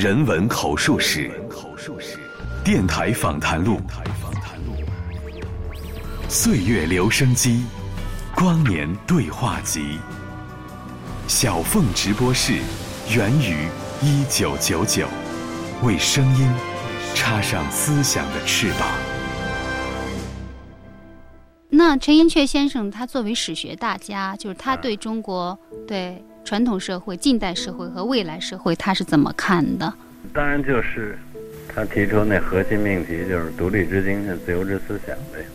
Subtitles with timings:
[0.00, 1.30] 人文口述史，
[2.64, 3.78] 电台访谈录，
[6.26, 7.66] 岁月留声机，
[8.34, 9.98] 光年对话集，
[11.28, 12.60] 小凤直播室，
[13.14, 13.68] 源于
[14.00, 15.06] 一九九九，
[15.82, 16.48] 为声音
[17.14, 18.88] 插上思想的翅膀。
[21.68, 26.24] 那陈寅恪先生，他作为史学大家，就是他对中国对。
[26.50, 29.94] 传统社会、近代社会和未来社会，他是怎么看的？
[30.34, 31.16] 当然就是
[31.72, 35.46] 他提出那核心命题，就是独立之精神、自由之思想呗。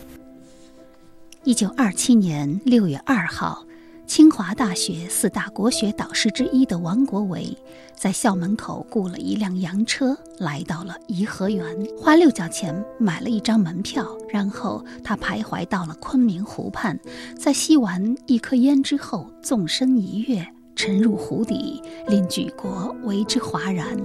[1.44, 3.62] 一九二七年六月二号，
[4.06, 7.54] 清华大学四大国学导师之一的王国维，
[7.94, 11.62] 在校门口雇了一辆洋车，来到了颐和园，
[11.98, 16.98] 花六角钱买了一张门票，然后他徘徊到了昆明湖畔，
[17.38, 20.42] 在吸完一颗烟之后，纵身一跃。
[20.76, 23.96] 沉入湖底，令举国为之哗然。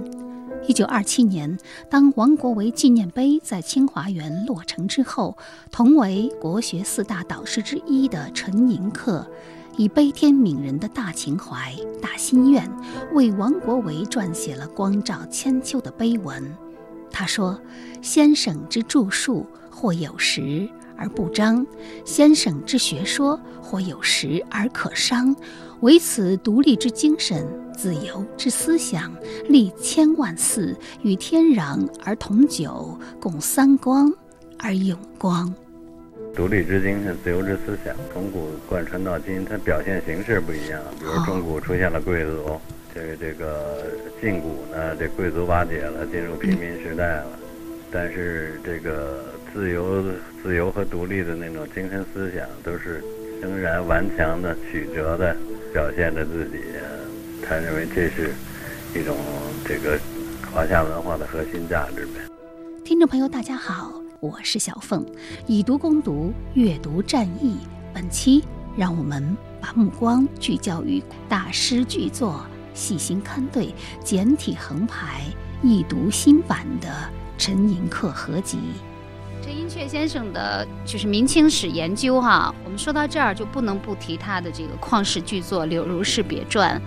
[0.66, 1.58] 一九二七年，
[1.90, 5.36] 当王国维纪念碑在清华园落成之后，
[5.70, 9.22] 同为国学四大导师之一的陈寅恪，
[9.76, 12.66] 以悲天悯人的大情怀、大心愿，
[13.12, 16.42] 为王国维撰写了光照千秋的碑文。
[17.10, 17.60] 他说
[18.00, 21.66] ：“先生之著述，或有时而不彰；
[22.06, 25.36] 先生之学说，或有时而可商。”
[25.82, 27.44] 唯此独立之精神，
[27.76, 29.12] 自由之思想，
[29.48, 34.08] 立千万寺，与天壤而同久，共三光
[34.60, 35.52] 而永光。
[36.36, 40.80] 独立之精神，自由之思想，从古贯穿到今，它表现形式不一样。
[41.00, 42.60] 比如中古出现了贵族，
[42.94, 43.84] 这个这个
[44.20, 47.26] 晋古呢，这贵族瓦解了，进入平民时代了。
[47.90, 50.04] 但是这个自由、
[50.44, 53.02] 自由和独立的那种精神思想，都是
[53.42, 55.36] 仍然顽强的、曲折的。
[55.72, 56.58] 表现着自己，
[57.42, 58.34] 他认为这是
[58.94, 59.16] 一种
[59.64, 59.98] 这个
[60.52, 62.20] 华夏文化的核心价值呗。
[62.84, 65.04] 听众朋友，大家好，我是小凤，
[65.46, 67.56] 以读攻读，阅读战役。
[67.94, 68.44] 本期
[68.76, 72.44] 让我们把目光聚焦于大师巨作，
[72.74, 75.22] 细心看对，简体横排，
[75.62, 76.88] 易读新版的
[77.38, 78.58] 陈寅恪合集。
[79.42, 86.80] 陈寅恪先生的就是明清史研究哈，我们说到这儿就不能不提他的这个旷世巨作《柳如是别传》，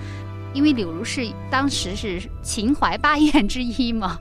[0.54, 4.18] 因为柳如是当时是秦淮八艳之一嘛。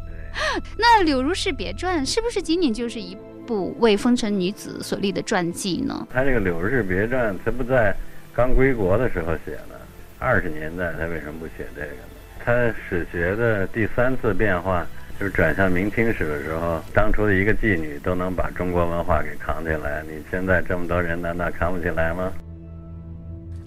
[0.77, 6.09] 那《柳如是别传》是不是仅仅就是一部为风尘女子所立的传记呢？
[6.13, 7.95] 他这个《柳如是别传》，他不在
[8.35, 9.81] 刚归国的时候写的，
[10.19, 12.03] 二十年代他为什么不写这个呢？
[12.45, 12.53] 他
[12.89, 14.85] 史学的第三次变化。
[15.19, 22.33] 就是转向明清史的时候，当初的一个妓女都能把中国文化给扛起来，你现在这么多人难道扛不起来吗？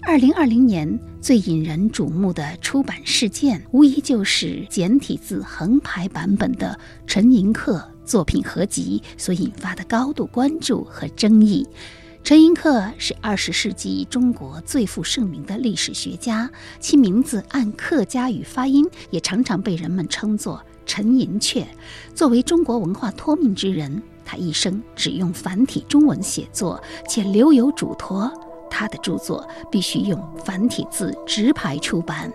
[0.02, 11.66] 二零二零年最引人瞩目的出版事件，无疑就是简体字横排版本的陈寅恪作品合集所引发的高度关注和争议。
[12.22, 20.62] 陈寅恪是二十世纪中国最负盛名的历史学家，其名字按客家语发音，也常常被人们称作。
[20.88, 21.64] 陈寅恪
[22.14, 28.32] 作为中国文化托命之人，他一生只用繁体中文写作，且留有嘱托，
[28.70, 32.32] 他的著作必须用繁体字直排出版。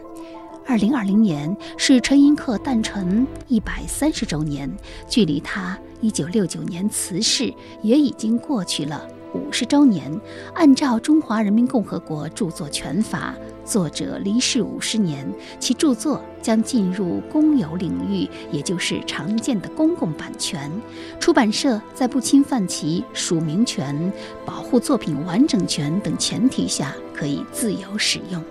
[0.66, 4.72] 二零二零年是陈寅恪诞辰一百三十周年，
[5.10, 10.10] 距离他一九六九年辞世也已经过去了五十周年。
[10.54, 13.36] 按照《中华人民共和国著作权法》。
[13.66, 15.26] 作者离世五十年，
[15.60, 20.72] 其著作将进入公有领域，也就是常见的公共版权。
[21.20, 24.12] 出版社在不侵犯其署名权、
[24.46, 28.44] 保护作品完整权等前提下，可以自由使用。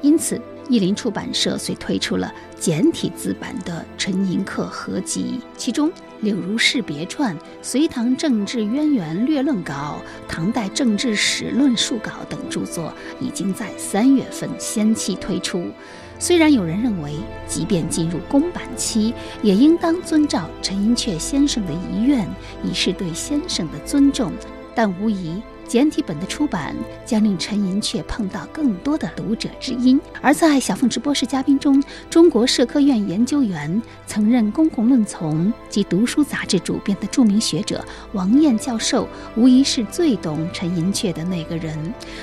[0.00, 5.90] 因此，译林出版社遂推出了简体字版的陈寅恪合集，其中。
[6.20, 15.70] 《柳如是别传》《隋唐政治渊源略论稿》《唐代政治史论述稿》等著作已经在三月份先期推出。
[16.18, 17.14] 虽然有人认为，
[17.46, 22.26] 即便进入公版期，也应当遵照陈寅恪先生的遗愿，
[22.64, 24.32] 以示对先生的尊重，
[24.74, 25.40] 但无疑。
[25.68, 26.74] 简体本的出版
[27.04, 30.00] 将令陈寅恪碰到更多的读者知音。
[30.22, 37.84] 而在小凤直播室嘉宾中，中国社科院研究员、曾任《公共论丛》及《读书》杂志主编的著名学者
[38.14, 39.06] 王燕教授，
[39.36, 41.76] 无疑是最懂陈寅恪的那个人。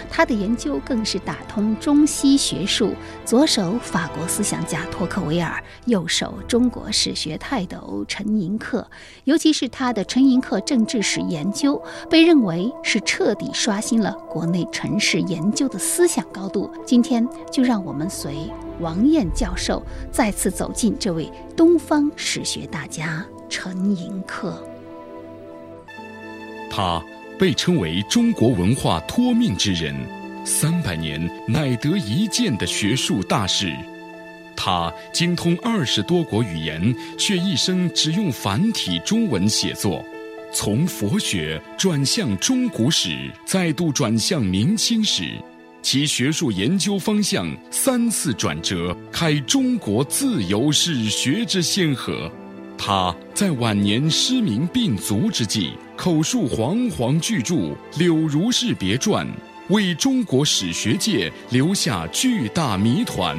[0.10, 2.94] 他的研究更是打通中西学术，
[3.24, 8.84] 左手法国思想家托克维尔，右手中国史学泰斗陈寅恪。
[9.26, 13.35] 尤其是他的陈寅恪政治史研究，被认为是彻。
[13.36, 16.72] 底刷新了国内城市研究的思想高度。
[16.86, 18.50] 今天就让我们随
[18.80, 24.54] 王燕教授再次走进这位东方史学大家陈寅恪。
[26.72, 27.02] 他
[27.38, 29.96] 被称为中国文化托命之人，
[30.46, 33.72] 三百年乃得一见的学术大师。
[34.58, 40.04] 他精通二十多国语言，却一生只用繁体中文写作。
[40.56, 45.34] 从佛学转向中古史，再度转向明清史，
[45.82, 52.32] 其学术研究方向三次转折，开中国自由史学之先河。
[52.78, 57.56] 他在晚年失明病足之际，口述煌煌巨著
[57.98, 59.28] 《柳如是别传》，
[59.68, 63.38] 为中国史学界留下巨大谜团。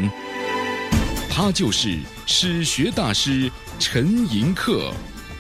[1.31, 4.93] 他就是史学大师陈寅恪，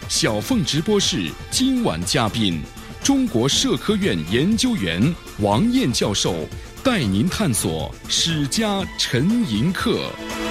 [0.08, 2.62] 小凤直播室今晚嘉宾，
[3.02, 5.02] 中国社科院研究员
[5.40, 6.48] 王燕教授，
[6.82, 10.45] 带您探索史家陈寅恪。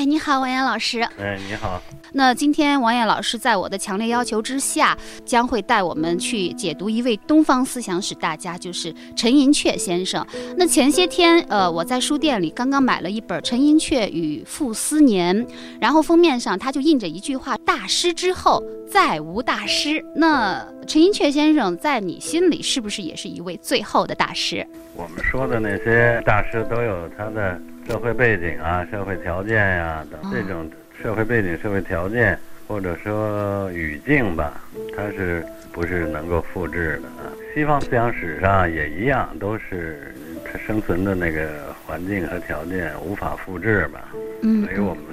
[0.00, 1.02] 哎，你好，王岩老师。
[1.18, 1.78] 哎，你好。
[2.14, 10.26] 那今天王岩老师在我的强烈要求之下，将会带我们去解读一位东方思想史大家，就是陈寅恪先生。
[10.56, 15.36] 那前些天，呃，我在书店里刚刚买了一本《陈寅恪与傅斯年》，
[15.78, 24.66] 然后封面上他就印着一句话：“大师之后再无大师。”那陈寅恪先生在你心里是不是也是一位最后的大师？
[24.96, 27.60] 我们说的那些大师都有他的。
[27.86, 30.70] 社会背景啊，社会条件呀，等这种
[31.02, 32.38] 社会背景、社会条件，
[32.68, 34.60] 或者说语境吧，
[34.96, 37.32] 它是不是能够复制的啊？
[37.54, 44.08] 西方思想史上也一样，都是它生存的那个环境和条件无法复制吧。
[44.42, 45.04] 嗯，所以我们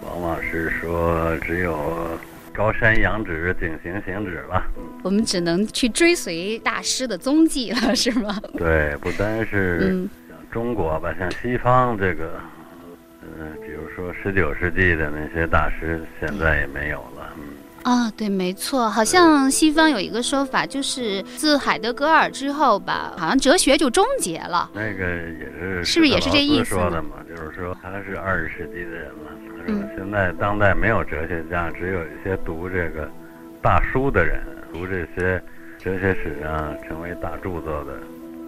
[0.00, 2.18] 往往是说，只有
[2.54, 4.62] 高山仰止，景行行止了。
[5.02, 8.40] 我们只能去追随大师的踪迹了，是吗？
[8.56, 10.08] 对，不单是。
[10.52, 12.38] 中国吧，像西方这个，
[13.22, 17.32] 嗯，比如说十九世纪的那些大师，现在也没有了。
[17.38, 17.42] 嗯
[17.84, 24.70] 啊，对，没错，好像西方有一个说法，就是自海德格尔之后吧，好像哲学就终结了。
[24.72, 27.16] 那个也是，是不是也是这意思说的嘛？
[27.28, 29.32] 就是说他是二十世纪的人了。
[29.58, 33.10] 他说现在当代没有哲学家，只有一些读这个
[33.60, 34.40] 大书的人，
[34.72, 35.42] 读这些
[35.78, 37.98] 哲学史上成为大著作的，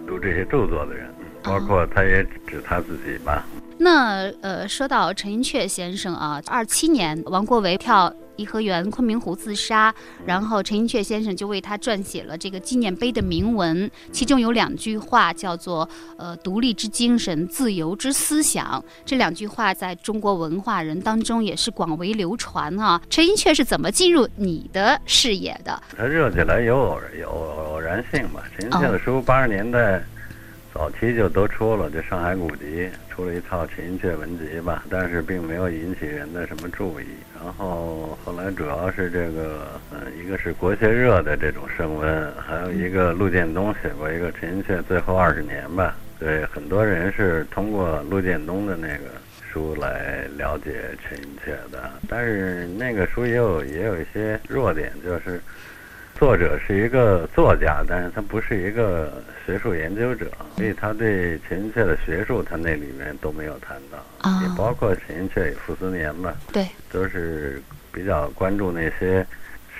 [0.07, 1.09] 读这些著作的人。
[1.45, 3.45] 包括他也指他自己吧。
[3.77, 9.93] 那呃，说到陈寅恪先生啊，二七年王国维跳颐和园昆明湖自杀，
[10.25, 15.87] 然后陈寅恪先生就为他撰写了这个纪念碑的铭文，其中有两句话叫做
[16.17, 18.81] “呃，独立之精神，自由之思想”。
[19.05, 23.01] 这两句话在中国文化人当中也是广为流传啊。
[23.09, 25.83] 陈寅恪是怎么进入你的视野的？
[25.97, 28.41] 他热起来有偶有偶然性吧？
[28.57, 30.01] 陈寅恪的书八十年代。
[30.75, 32.65] 早期就都出了，这《上海古籍》
[33.09, 37.05] 出了一套陈寅恪文集吧，但是并没有引起人的什么注意。
[37.41, 45.95] 然后后来主要是这个，呃，一个是国学热的这种升温，还有一个陆建东写过一个陈寅恪最后二十年吧。
[46.19, 49.05] 对，很多人是通过陆建东的那个
[49.49, 55.39] 书来了解陈寅恪的，但是那个书也有也有一些弱点，就是。
[56.17, 67.61] 作者是一个作家，但是他不是一个学术研究者，所以他对陈寅恪的学术，他那里面都没有谈到，也包括陈寅恪与傅斯年吧，对，都是
[67.91, 69.27] 比较关注那些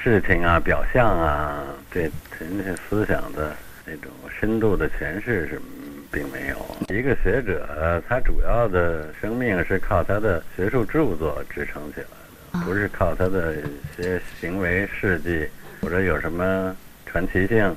[0.04, 3.56] 事情啊、表象啊，对陈寅恪思想的
[3.86, 5.62] 那种深度的诠释是
[6.12, 6.58] 并没有。
[6.94, 13.62] 一个学者，他主要的生命是靠他的学术著作支撑起来的，不是靠他的一
[13.96, 15.48] 些行为事迹。
[15.86, 16.76] 或者有什么
[17.06, 17.76] 传奇性啊？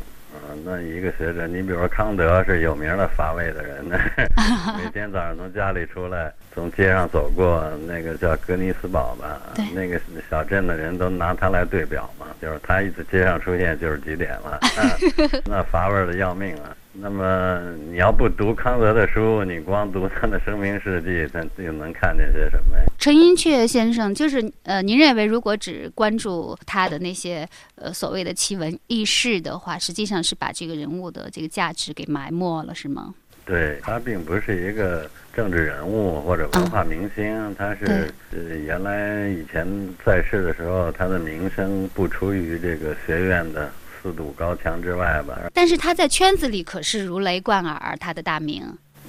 [0.65, 3.99] 那一个学者，你比如说康德是有名的乏味的人呢，
[4.83, 9.39] 每天早上从家里出来，从街上走过，那个叫格尼斯堡吧，
[9.75, 10.01] 那个
[10.31, 14.59] 小镇的人都拿他来对表嘛，就是他一在街上出现就是几点了，
[15.45, 16.75] 那乏味的要命了。
[17.01, 22.85] 那么你要不读康德的书，你光读他的生平事迹，他又能看见些什么呀？
[22.99, 33.15] 陈寅恪先生就是呃，您认为如果只关注他的那些呃所谓的奇闻异事的话，实际上是把这个人物的这个价值给埋没了，是吗？
[33.47, 39.65] 对他并不是一个政治人物或者文化明星，他是呃原来以前
[40.05, 43.71] 在世的时候，他的名声不出于这个学院的。
[44.03, 48.63] 四堵高墙之外吧，但是他在圈子里可是如雷贯耳，他的大名。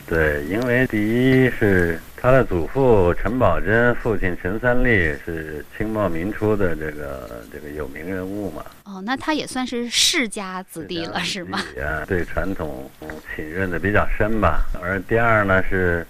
[0.07, 8.65] 对，因为第一是他的祖父陈宝箴，父亲陈三立是清末民初的这个这个有名人物嘛。
[8.85, 11.59] 哦，那他也算是世家子弟了，是吗？
[11.79, 12.89] 啊，对传统
[13.35, 14.61] 浸润的比较深吧。
[14.81, 16.07] 而第二呢是，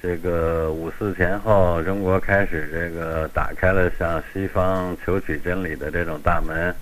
[0.00, 6.74] 这个五四前后，中国开始这个打开了向西方求取真理的这种大门。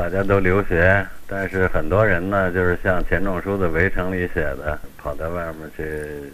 [0.00, 5.84] 大家都留学，但是很多人呢，就是像钱钟书的《围城》里写的，跑到外面去，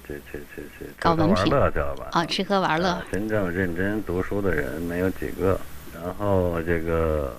[0.07, 2.07] 去去去去搞文凭，玩乐去了吧？
[2.13, 3.03] 啊，吃喝玩乐。
[3.11, 5.59] 真正认真读书的人没有几个。
[5.93, 7.37] 然后这个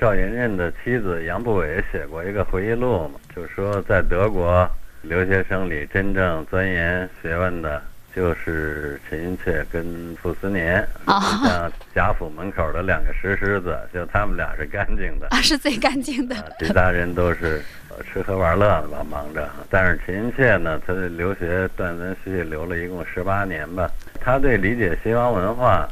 [0.00, 4.66] 赵寅任的妻子杨步伟写过一个回忆录嘛，就说在德国
[5.02, 7.82] 留学生里真正钻研学问的。
[8.18, 16.34] 就是陈寅恪跟傅斯年，像贾府门口的两个石狮子，就他们俩是干净的，是最干净的。
[16.58, 17.62] 其他人都是
[18.12, 19.48] 吃喝玩乐的吧，忙着。
[19.70, 23.88] 但是陈寅恪呢，他的留学断断续续留了一共十八年吧。
[24.20, 25.88] 他对理解西方文化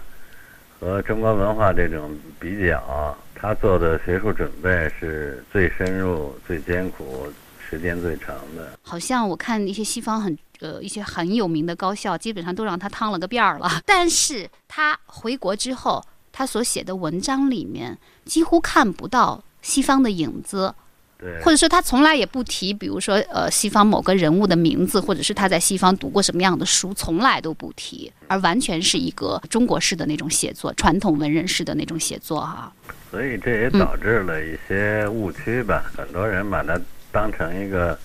[0.80, 7.32] 和中国文化这种比较，他做的学术准备是最深入、最艰苦、
[7.68, 8.78] 时间最长的。
[8.82, 10.36] 好像我看一些西方很。
[10.60, 13.70] 呃，一些很有名的高校，基本上都让他趟了个遍儿了。
[13.84, 20.74] 但是他回国之后，他所写的文章里面几乎看不到西方的影子，
[21.18, 32.72] 对，或者说他从来也不提，比如说呃，西方某个人物的名字，或者是他在西方读过什么样的书，从来都不提，而完全是一个中国式的那种写作，传统文人式的那种写作哈。
[33.10, 36.80] 所以这也导致了一些误区吧，很多人把它
[37.16, 37.98] 当成一个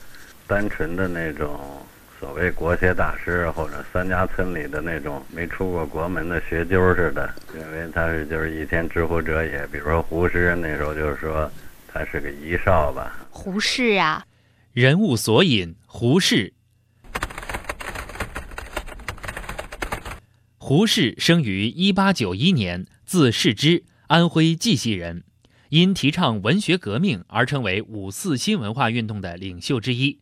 [0.47, 1.59] 单纯的那种。
[2.17, 9.67] 所谓国学大师或者三家村里的那种没出过国门的学究似的，认为他是就是一天之乎者也。
[9.71, 11.51] 比如说胡适那时候就是说
[11.91, 13.11] 他是个遗少吧。
[13.31, 14.23] 胡适啊，
[14.71, 16.53] 人物索引：胡适。
[20.57, 25.23] 胡适生于一八九一年，字世之，安徽绩溪人，
[25.71, 30.19] 因提倡文学革命而成为五四新文化运动的领袖之一。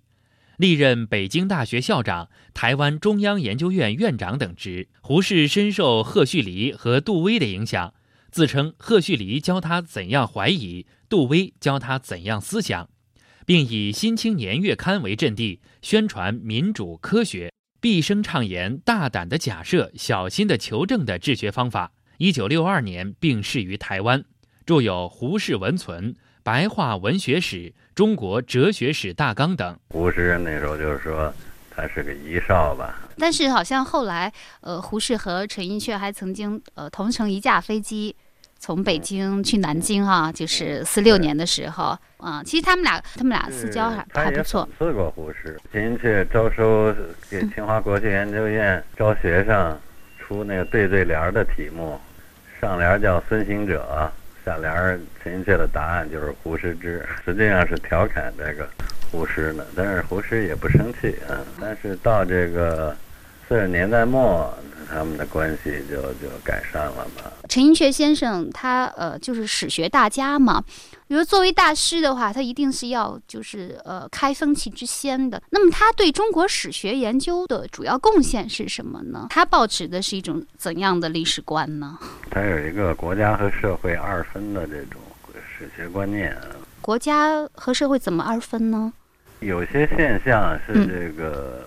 [0.57, 4.89] 历任北京大学校长、台湾中央研究院院长等职。
[5.01, 7.95] 胡适深受赫胥黎和杜威的影响，
[8.29, 12.87] 自称赫胥黎教他怎样怀疑，杜威教他怎样思想，
[13.47, 17.51] 并以《新青年月刊》为阵地宣传民主科学，
[17.81, 21.93] 毕生倡言大胆的假设、小心的求证的治学方法。
[22.19, 24.23] 一九六二年病逝于台湾，
[24.69, 26.13] 著有《胡适文存》。
[26.43, 29.75] 白话文学史、中国哲学史大纲等。
[29.89, 31.33] 胡适那时候就是说，
[31.71, 32.95] 他是个遗少吧。
[33.17, 38.15] 但是好像后来，呃，胡适和陈寅恪还曾经呃同乘一架飞机，
[38.59, 42.43] 从北京去南京哈，就是四六年的时候啊。
[42.43, 44.69] 其实他们俩，他们俩私交还还不错。
[44.77, 46.93] 四过胡适，陈寅恪招收
[47.27, 49.75] 给清华国学研究院招学生，
[50.19, 51.99] 出那个对对联的题目，
[52.61, 54.11] 上联叫孙行者。
[54.45, 58.67] 下联儿，正确的答案就是胡适之，实际上是调侃这个
[59.11, 59.65] 胡适呢。
[59.75, 61.43] 但是胡适也不生气啊。
[61.59, 62.95] 但是到这个
[63.49, 64.47] 四十年代末，
[64.87, 67.23] 他们的关系就就改善了嘛。
[67.47, 70.63] 陈寅恪先生他呃就是史学大家嘛。
[71.07, 75.41] 比如作为大师的话，他一定是要就是呃开风气之先的。
[75.49, 79.25] 那么他对中国史学研究的主要贡献是什么呢？
[79.31, 81.97] 他保持的是一种怎样的历史观呢？
[82.29, 85.01] 他有一个国家和社会二分的这种
[85.57, 86.37] 史学观念。
[86.81, 88.93] 国家和社会怎么二分呢？
[89.39, 91.65] 有些现象是这个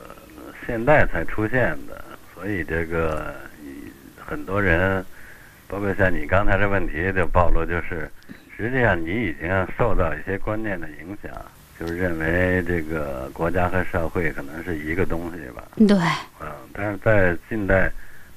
[0.67, 2.05] 现代才出现的，
[2.35, 3.35] 所以这个
[4.17, 5.05] 很多人，
[5.69, 8.11] 包括像你刚才的问题就暴露就是。
[8.55, 11.33] 实际上，你已经受到一些观念的影响，
[11.81, 15.65] 就是认为这个国家和社会可能是一个东西吧。
[15.79, 15.97] 对。
[16.41, 17.91] 嗯，但是在近代，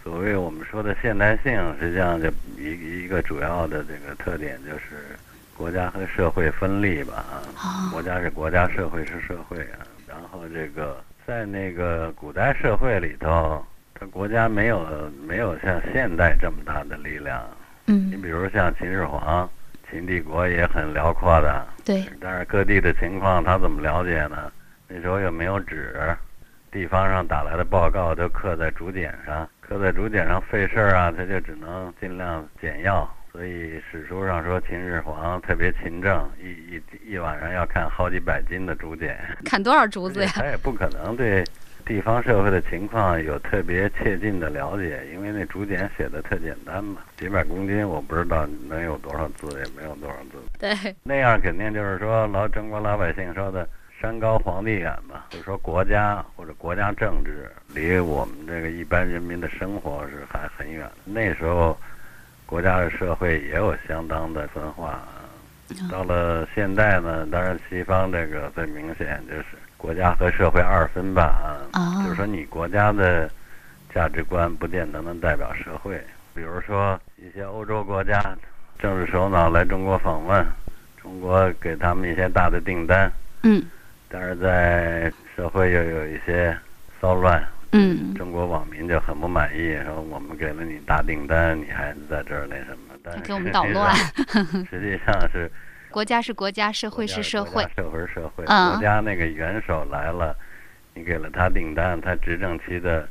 [0.03, 5.15] 所谓我们说的现代性，实际上就一一个主要的这个特点就是
[5.55, 7.23] 国家和社会分立吧。
[7.55, 7.91] 啊。
[7.91, 9.85] 国家是国家，社会是社会啊。
[10.07, 14.85] 然后这个在那个古代社会里头，他国家没有
[15.27, 17.43] 没有像现代这么大的力量。
[17.87, 18.09] 嗯。
[18.11, 19.49] 你比如像秦始皇。
[19.91, 22.03] 秦帝国也很辽阔的，对。
[22.19, 24.51] 但是各地的情况他怎么了解呢？
[24.87, 25.95] 那时候又没有纸，
[26.71, 33.07] 地方上打来的报告都刻在竹简上，刻在竹简上费事儿啊，他就只能尽量简要。
[33.35, 39.19] 所以史书上说秦始皇特别勤政，一一一晚上要看好几百斤的竹简。
[39.43, 40.31] 砍多少竹子呀？
[40.33, 41.43] 他也不可能对。
[41.85, 50.37] 地方社会的情况有特别切近的了解，因为那竹简写的特简单嘛，几百公斤，我不知道能有多少字，也没有多少字。
[50.57, 53.67] 对，那样肯定就是说老中国老百姓说的
[54.01, 60.89] 山高皇帝远嘛，就说国家或者国家政治离我们这个一般人民的生活是还很远。
[61.03, 61.77] 那时候，
[62.45, 65.03] 国家的社会也有相当的分化。
[65.89, 69.45] 到了现代呢，当然西方这个最明显就是
[69.77, 71.59] 国家和社会二分吧。
[71.71, 73.29] 啊，就是说你国家的
[73.93, 75.99] 价值观不见得能代表社会。
[76.35, 78.21] 比如说一些欧洲国家
[78.77, 80.45] 政治首脑来中国访问，
[81.01, 83.11] 中国给他们一些大的订单。
[83.43, 83.63] 嗯。
[84.07, 86.55] 但是在社会又有一些
[87.01, 87.43] 骚乱，
[87.77, 92.95] 嗯，中国网民就很不满意，说我们给了你大订单，你还在这儿那什么？
[93.03, 93.93] 但是给我们捣乱。
[94.71, 95.51] 实际上是
[95.91, 98.45] 国家是国家，社会是社会，社会是社会。
[98.45, 100.33] 国家那个元首来了，
[100.93, 103.07] 你给了他订单，他执政期的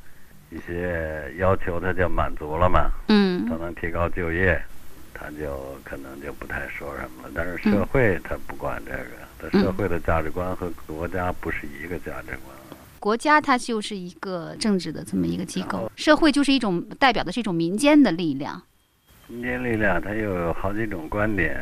[0.50, 2.90] 一些要求他就满足了嘛？
[3.09, 4.59] 嗯，他能提高就业，
[5.12, 7.30] 他就可能就不太说什么了。
[7.35, 9.25] 但是社会他不管这个。
[9.37, 12.53] 他社会的价值观和国家不是一个价值观。
[13.04, 18.62] 国家它就是一个政治的这么一个机构，社会就是一种代表的是一种民间的力量。
[19.26, 21.54] 民间力量它又有好几种观点，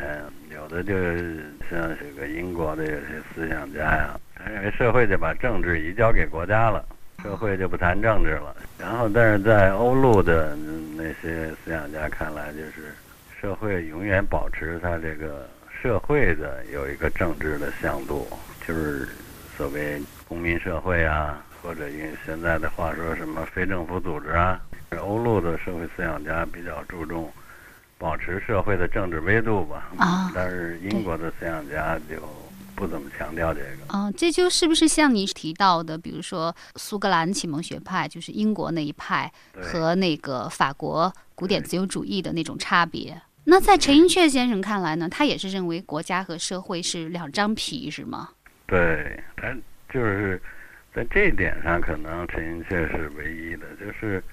[0.55, 6.81] 有的就是像这个英国的有些思想家呀，他认为社会就把政治移交给国家了，
[7.21, 8.55] 社会就不谈政治了。
[8.79, 10.55] 然后，但是在欧陆的
[10.95, 12.95] 那些思想家看来，就是
[13.41, 15.45] 社会永远保持它这个。
[15.81, 18.25] 社会的有一个政治的向度，
[18.65, 19.05] 就是
[19.57, 20.01] 所谓
[20.33, 24.59] 公民社会啊，或者用现在的话说什么非政府组织啊。
[24.99, 27.31] 欧陆的社会思想家比较注重
[27.99, 29.91] 保持社会的政治维度吧。
[29.97, 32.15] 啊，但是英国的思想家就
[32.73, 33.95] 不怎么强调这个。
[33.95, 43.21] 啊，这就是不是像你提到的，比如说苏格兰启蒙学派，就是英国那一派，和那个法国古典自由主义的那种差别？
[43.43, 48.29] 那在陈寅恪先生看来呢，他也是认为国家和社会是两张皮，是吗？
[48.65, 49.55] 对，他
[49.93, 50.41] 就是
[50.93, 53.67] 在这一点上，可能陈寅恪是唯一的。
[53.79, 54.23] 就是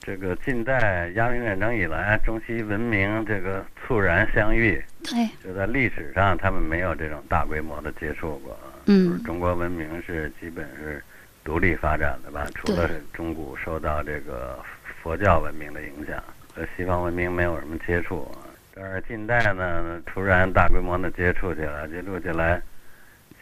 [0.00, 8.58] 这个近代鸦片战争以来，中西文明这个猝然相遇，对，就在历史上他们没有这种大规模的接触过。
[8.86, 11.02] 嗯，中国文明是基本是
[11.42, 12.46] 独立发展的吧？
[12.54, 14.58] 除了中古受到这个
[15.02, 16.22] 佛教文明的影响。
[16.52, 18.28] 和西方文明没有什么接触，
[18.74, 22.60] 但是近代呢，突然大规模的接触起来，接触起来，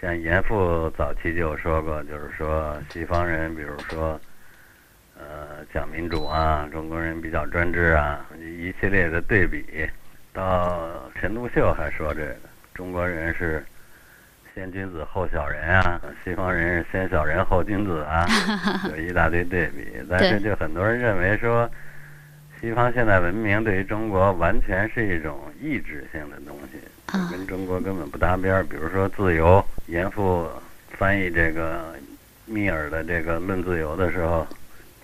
[0.00, 4.20] 像严复早期就说过，就是说西方人，比如说，
[5.18, 9.64] 呃，讲民主啊，中国人比较专制啊，一系列的对比，
[10.32, 12.36] 到陈独秀还说这个，
[12.74, 13.64] 中国人是
[14.54, 18.26] 先君子后小人啊，西方人是先小人后君子啊，
[18.90, 21.70] 有一大堆对比，但是就很多人认为说。
[22.60, 26.80] 西方现代文明对于中国完全是一种抑制性的东西，
[27.30, 28.64] 跟中国根本不搭边儿。
[28.64, 30.48] 比如说自由，严复
[30.90, 31.94] 翻译这个
[32.46, 34.46] 密尔的这个《论自由》的时候，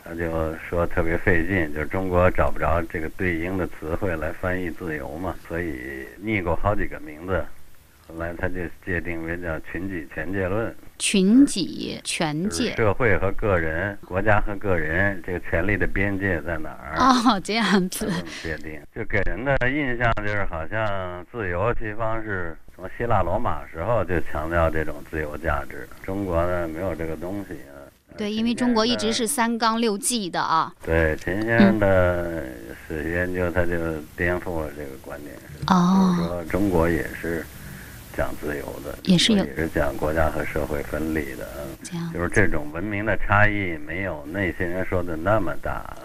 [0.05, 7.45] 他就说特别费劲，就是中国找不着这个对应的词汇来翻译自由嘛，所以拟过好几个名字。
[8.07, 10.75] 后来他就界定为叫群己权界论。
[10.99, 16.97] 群己权界，社会和个人、国家和个人这个权利的边界在哪儿？
[16.97, 18.09] 哦，这样子。
[18.43, 27.75] 界定，就给人的印象就是好像自由，西方是从希腊罗马时候就强调这种自由价值，中国呢没有这个东西啊。
[28.17, 30.73] 对，因为中国一直是三纲六纪的啊。
[30.85, 32.45] 对，秦先生的
[32.87, 33.73] 史学研究，他就
[34.17, 35.35] 颠覆了这个观点，
[35.67, 37.45] 就是说中国也是。
[38.17, 41.47] 讲自由的也是有，也是讲国家和社会分离的，
[41.83, 45.97] 这样就是这种文明的差异没有那些人说的那么大。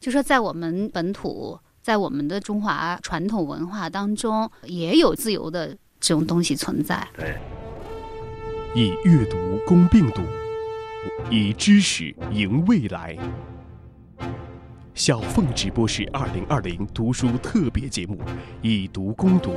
[0.00, 5.68] 就说在我们本土，在我们的中华传统文化当中，也有自由的
[6.00, 7.06] 这种东西存在。
[7.16, 7.36] 对，
[8.74, 10.22] 以阅读攻病毒，
[11.30, 13.16] 以知识赢未来。
[14.94, 18.18] 小凤直播室二零二零读书特别节目，
[18.60, 19.54] 以读攻读，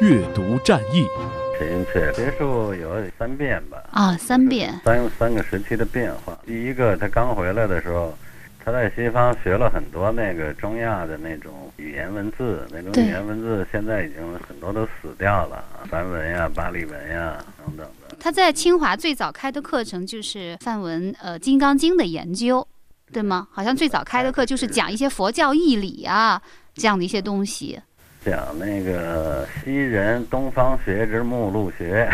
[0.00, 1.04] 阅读战役。
[1.58, 3.82] 陈寅恪学术有三变吧？
[3.90, 6.38] 啊，三变，三三个时期的变化。
[6.46, 8.16] 第一个，他刚回来的时候，
[8.64, 18.16] 他在西方学了很多那个中亚的那种语言文字，那种语言文字现在已经很多都死掉了，梵文呀、巴利文呀等等的。
[18.20, 22.66] 他在清华最早开的课程就是梵文，呃，《金刚经》的研究。
[23.10, 23.48] 对吗？
[23.50, 26.38] 好像最早开的课就是讲一些佛教义理啊，
[26.74, 27.80] 这样的一些东西。
[28.28, 32.08] 讲那个西人东方学之目录学，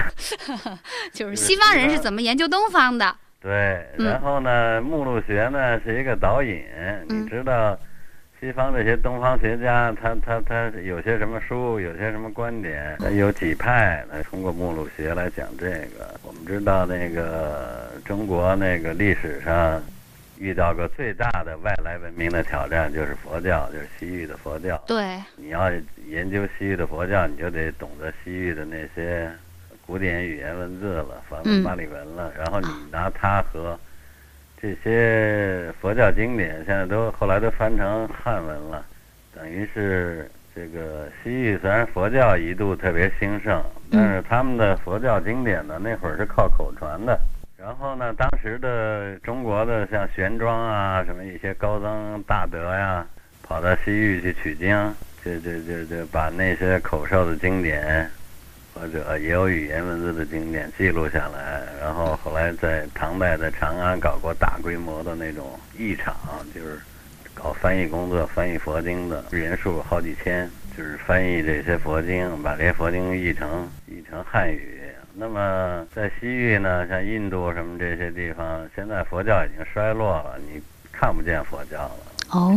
[1.12, 3.14] 就是西方人是怎么研究东方的。
[3.40, 6.64] 对，然后呢，目录学呢是一个导引。
[7.08, 7.78] 你知道，
[8.40, 16.18] 西方这些东方学家，他他他有些什么书，有些什么观点，有几派，他通过目录学来讲这个。
[16.22, 19.82] 我们知道那个中国那个历史上
[20.38, 24.76] 遇到过最大的外来文明的挑战，就是佛教，就是西域的佛教。
[24.86, 25.70] 对，你要
[26.06, 29.30] 研究西域的佛教，你就得懂得西域的那些
[29.86, 33.78] 古典语言文字了，梵文、巴利文了，然后你拿它和。
[34.62, 38.82] 这些佛教经典现在都后来都翻成汉文了，
[39.34, 47.20] 等于是这个西域虽然佛教一度特别兴盛，但是他们的佛教经典呢那会儿是靠口传的。
[47.64, 53.06] 然后呢，当时的中国的像玄奘啊，什么一些高僧大德呀，
[53.42, 58.06] 跑到西域去取经，就就就就把那些口授的经典。
[58.74, 66.14] 或者也有语言文字的经典记录下来，然后后来在唐代的长安搞过大规模的那种译场，
[66.52, 66.78] 就是
[67.32, 74.80] 搞翻译工作，翻译佛经的人数好几千，就是翻译这些佛经，把这些佛经译成译成汉语。
[75.16, 80.60] 那么在西域呢，像印度什么这些地方，现在佛教已经衰落了，你
[80.92, 81.96] 看不见佛教了。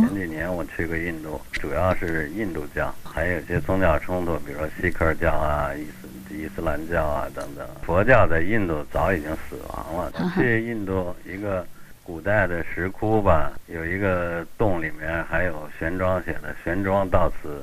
[0.00, 7.64] 前几年我去过印度，主要是印度教，还有一些宗教冲突，比如说锡克教啊、伊斯伊斯兰教啊等等。
[7.82, 10.12] 佛教在印度早已经死亡了。
[10.34, 11.64] 去印度一个
[12.02, 17.62] 古代的石窟吧，有一个洞里面还有玄奘写的“玄奘到此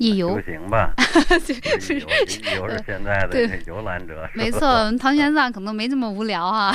[0.00, 0.94] 一游行吧
[2.56, 4.26] ”，游游是现在的游览者。
[4.32, 6.74] 没错，唐玄奘可能没这么无聊哈。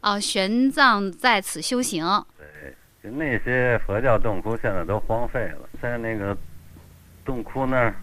[0.00, 2.02] 啊， 玄奘在此修行。
[2.38, 6.34] 对就那些佛教洞窟现在都荒废了，在那个
[7.26, 7.94] 洞窟那儿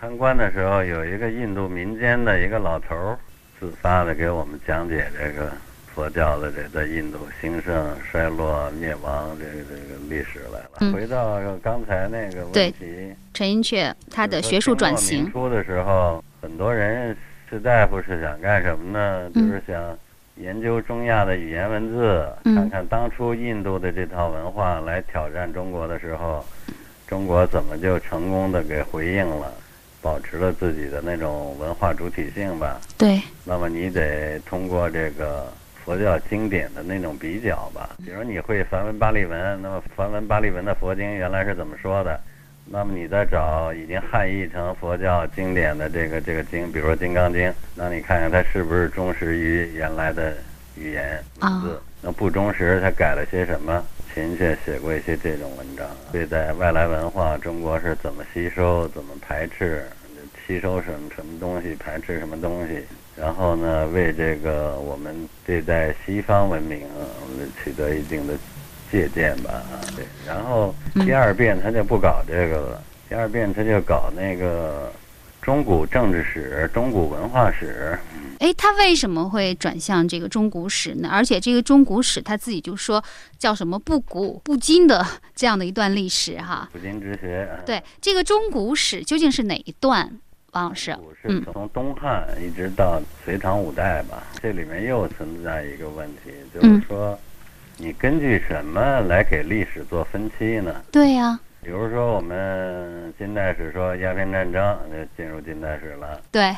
[0.00, 3.18] 参观的时候，有一个印度民间的一个老头儿
[3.60, 5.52] 自发的给我们讲解这个
[5.96, 10.92] 佛教的这在印度兴盛、衰落、灭亡这个这个历史来了。
[10.92, 15.32] 回到刚才那个问题，陈寅恪他的学术转型。
[15.32, 17.16] 初的时候，很多人
[17.48, 19.30] 士大夫是想干什么呢？
[19.34, 19.98] 就是想。
[20.38, 26.44] 研究中亚的语言文字，看看当初印度的这套文化来挑战中国的时候，
[27.06, 29.50] 中国怎么就成功的给回应了，
[30.02, 32.78] 保持了自己的那种文化主体性吧？
[32.98, 33.18] 对。
[33.46, 35.50] 那么你得通过这个
[35.86, 42.20] 佛教经典的那种比较吧，比如你会梵文、巴利文，那么梵文、巴利文的佛经原来是怎么说的？
[42.68, 50.36] 那么你再找已经汉译成佛教经典的这个这个经，比如说《金刚经》，那你看看它是不是忠实于原来的
[50.76, 51.80] 语言文字？
[52.02, 53.84] 那不忠实，它改了些什么？
[54.12, 59.86] 秦却写过一些这种文章，对待外来文化，中国是怎么吸收、怎么排斥？
[60.44, 62.84] 吸收什么什么东西，排斥什么东西？
[63.16, 66.80] 然后呢，为这个我们对待西方文明
[67.62, 68.34] 取得一定的。
[68.88, 69.64] 借鉴吧，
[69.96, 70.72] 对，然后
[71.04, 74.92] 第二遍他就不搞这个了，第二遍他就搞那个
[75.42, 77.98] 中古政治史、中古文化史。
[78.38, 81.08] 哎，他为什么会转向这个中古史呢？
[81.10, 83.02] 而且这个中古史他自己就说
[83.36, 86.68] 叫什么不古不今的这样的一段历史哈。
[86.72, 87.48] 不今之学。
[87.66, 90.08] 对，这个中古史究竟是哪一段？
[90.52, 97.18] 王老师，是从东汉一直到隋唐五代吧，这里面又存在一个问题，就是说。
[97.78, 100.74] 你根据什么来给历史做分期呢？
[100.90, 106.18] 对呀，比如说我们近代史说鸦片战争就进入近代史了。
[106.32, 106.56] 对，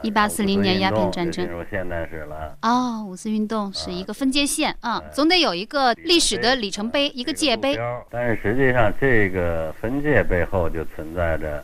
[0.00, 2.56] 一八四零年鸦片战争进入现代史了。
[2.62, 7.78] 哦，五四运动是一个分界线啊，总得有一个历史的里程碑，一个界碑。
[8.08, 11.62] 但是实际上，这个分界背后就存在着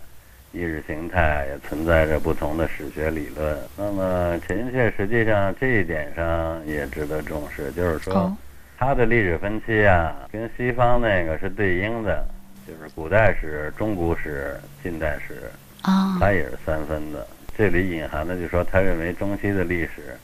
[0.55, 3.59] 意识形态，也存在着不同的史学理论。
[3.77, 8.35] 那么陈寅恪实际上这一点上也值得重视，就是说。
[8.77, 12.27] 他的历史分期啊，跟西方那个是对应的，
[12.67, 15.49] 就是古代史、中古史、近代史，
[15.83, 17.25] 啊，它也是三分的。
[17.57, 20.19] 这里隐含的就是说，他认为中西的历史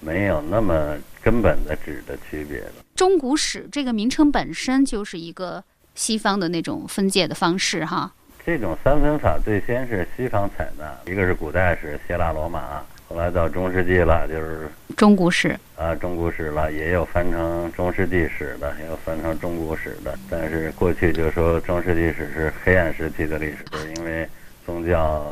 [0.00, 2.72] 没有那么根本的质的区别了。
[2.94, 8.12] 中古史这个名称本身就是一个西方的那种分界的方式，哈。
[8.46, 12.82] 这种三分法最先是西方采纳，一个是古代史，希腊罗马。
[13.08, 20.14] 后来到中世纪了，就是中古史啊，中古史了，也有翻成中世纪史的，也有翻成中古史的。
[20.28, 24.28] 但是过去就说中世纪史是黑暗时期的历史，就是因为
[24.66, 25.24] 宗教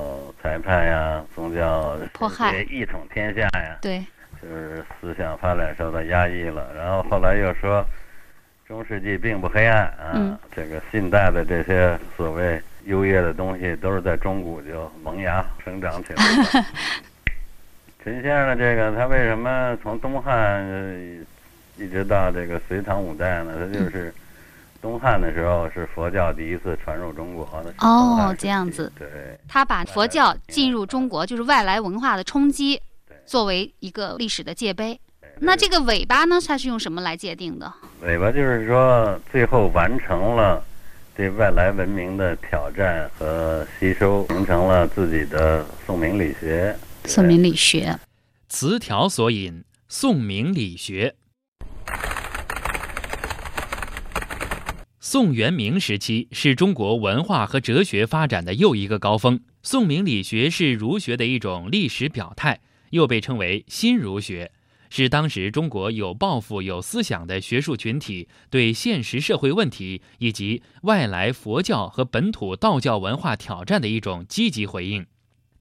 [0.42, 4.02] 裁判呀，宗教迫害一统天下呀，对，
[4.40, 6.72] 就是思想发展受到压抑了。
[6.74, 7.84] 然后后来又说
[8.66, 16.64] 中世纪并不黑暗啊，这个近代的这些所谓优越的东西，都是在中古就萌芽生长起来的。
[18.02, 20.64] 陈先生的这个，他为什么从东汉
[21.76, 23.54] 一直到这个隋唐五代呢？
[23.58, 24.12] 他就是
[24.80, 27.72] 东汉的时候是佛教第一次传入中国的。
[27.78, 28.92] 哦，这样子。
[28.98, 29.08] 对。
[29.48, 32.80] 他把佛教进入中国，就是外来文化的冲击，
[33.24, 35.00] 作为一个历史的界碑。
[35.38, 36.38] 那这个尾巴呢？
[36.46, 37.72] 它是用什么来界定的？
[38.02, 40.62] 尾巴就是说，最后完成了
[41.14, 46.74] 对外来文明的挑战和吸收，形成了自己的宋明理学。
[47.04, 47.98] 宋明理学，
[48.48, 51.14] 词条所引：宋明理学。
[55.00, 59.38] 宋元明时期是中国文化和哲学发展的又一个高峰。
[59.62, 64.50] 宋明理学是儒学的一种历史表态，又被称为新儒学，
[64.94, 75.06] 是当时中国有抱负、有思想的学术群体对现实社会问题以及外来佛教和本土道教文化挑战的一种积极回应。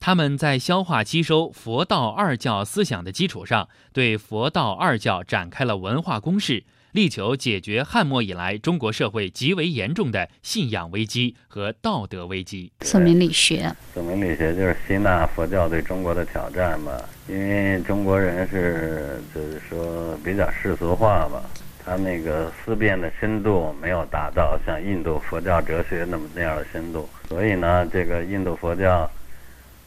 [0.02, 6.66] 他们在消化吸收佛道二教思想的基础上，对佛道二教展开了文化攻势。
[6.92, 12.70] 力求解决汉末以来中国社会极为严重的信仰危机和道德危机。
[12.82, 16.92] 宋明理学，宋明理学就是吸纳佛教对中国的挑战嘛。
[17.30, 21.42] 因为中国人是就是说比较世俗化吧，
[21.86, 29.10] 他那个思辨的深度没有达到像印度佛教哲学那么那样的深度，所以呢，这个印度佛教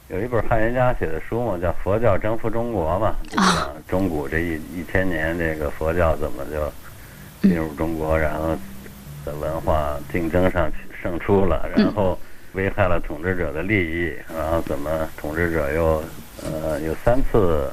[0.08, 6.72] 有一本汉学家写的书嘛，叫《佛教征服中国》嘛，讲中古这一一千年这个佛教怎么就。
[7.44, 8.56] 进入中国，然后
[9.24, 10.70] 在文化竞争上
[11.02, 12.18] 胜出了，然后
[12.54, 16.02] 危害了统治者的利益，然后怎么统治者又
[16.42, 17.70] 呃有三次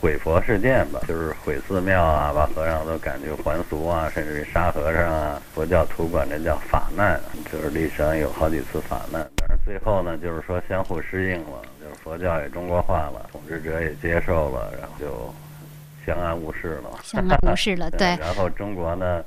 [0.00, 5.40] 毁佛事件吧，就是毁寺庙啊，把和尚都赶去还俗啊，甚至杀和尚啊。
[5.54, 7.20] 佛教徒管这叫法难，
[7.52, 9.26] 就是历史上有好几次法难。
[9.36, 15.34] 但是最后呢，就是说相互适应了，就是佛教也中国化了，统治者也接受了，然后就。
[16.08, 18.16] 相安无事了， 相安无事了，对。
[18.16, 19.22] 然后中国呢，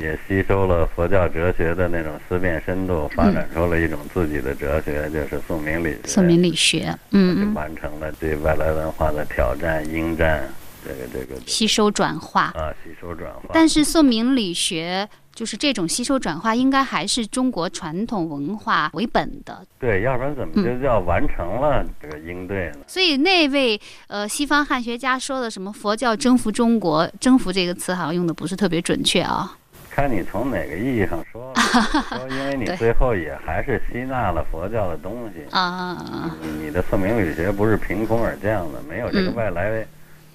[0.00, 5.98] 也吸收了佛教哲学的那种思辨深度，发展出了一种自己的哲学，就是宋明理学。
[6.08, 10.48] 宋明理学，嗯就完成了对外来文化的挑战、应战，
[10.82, 13.50] 这个这个吸收转化啊，吸收转化。
[13.52, 15.06] 但是宋明理学。
[15.34, 19.64] 就是这种吸收转化，应该还是中国传统文化为本的。
[19.78, 22.80] 对，要不然怎么就叫完成了这个应对呢？
[22.86, 29.56] 所以那位呃西方汉学家说的什么佛教征服中国，征服这个词好像用的不是特别准确啊。
[29.90, 31.52] 看你从哪个意义上说，
[32.08, 36.34] 说因为你最后也还是吸纳了佛教的东西啊。
[36.40, 39.86] 你你的宋明理学不是凭空而降的，没有这个外来。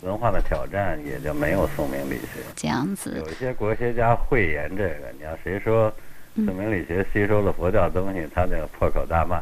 [0.02, 3.16] 文化的挑战也就没有宋明理学这样子。
[3.18, 5.92] 有一些国学家讳言这个，你要谁说
[6.36, 9.42] 宋明理学吸收了佛教东西，他就破口大骂，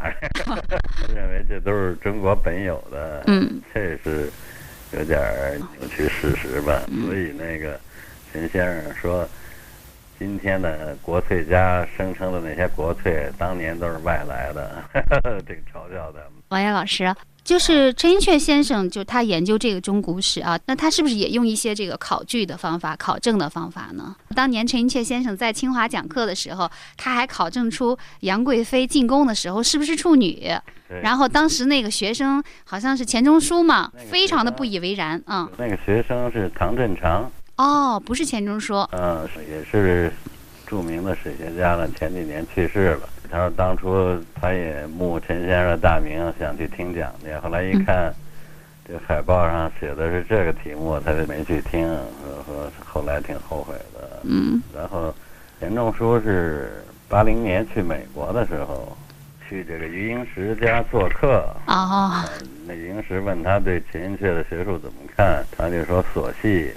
[1.14, 3.24] 认为这都是中国本有的。
[3.28, 4.32] 嗯，这是
[4.92, 5.22] 有点
[5.78, 6.82] 扭曲事实吧？
[7.06, 7.78] 所以那个
[8.32, 9.28] 陈先生说，
[10.18, 14.82] 今天的国粹家声称的那些国粹，当年都是外来的，
[15.46, 16.26] 挺 嘲笑的。
[16.48, 17.14] 王岩老师。
[17.46, 24.16] 就是陈寅恪先生，就他研究这个中古史啊，那他是不是也用一些这个考据的方法、考证的方法呢？
[24.36, 30.52] 当年陈寅恪先生在清华讲课的时候，他还考证出杨贵妃进宫的时候是不是处女。
[31.04, 35.48] 然后当时那个学生好像是钱钟书嘛，非常的不以为然啊。
[35.58, 37.32] 那个学生是唐振长。
[37.58, 38.76] 哦，不是钱钟书。
[38.92, 40.12] 嗯，也是
[40.66, 43.10] 著名的史学家了，前几年去世了。
[43.36, 47.34] 他说：“当初他也慕陈先生的大名，想去听讲去。
[47.44, 48.14] 后来一看，
[48.88, 51.86] 这海报上写的是这个题目，他就没去听。
[52.46, 54.22] 说后来挺后悔的。
[54.24, 54.62] 嗯。
[54.74, 55.14] 然后，
[55.60, 58.98] 钱钟书是八零年去美国的时候，
[59.50, 61.54] 去这个余英时家做客。
[61.66, 62.30] 啊。
[62.66, 66.72] 那余英时问他对陈寅恪的学术怎么看，他就说琐细。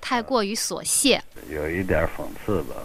[0.00, 1.22] 太过于琐屑。
[1.50, 2.76] 有一点讽刺吧。”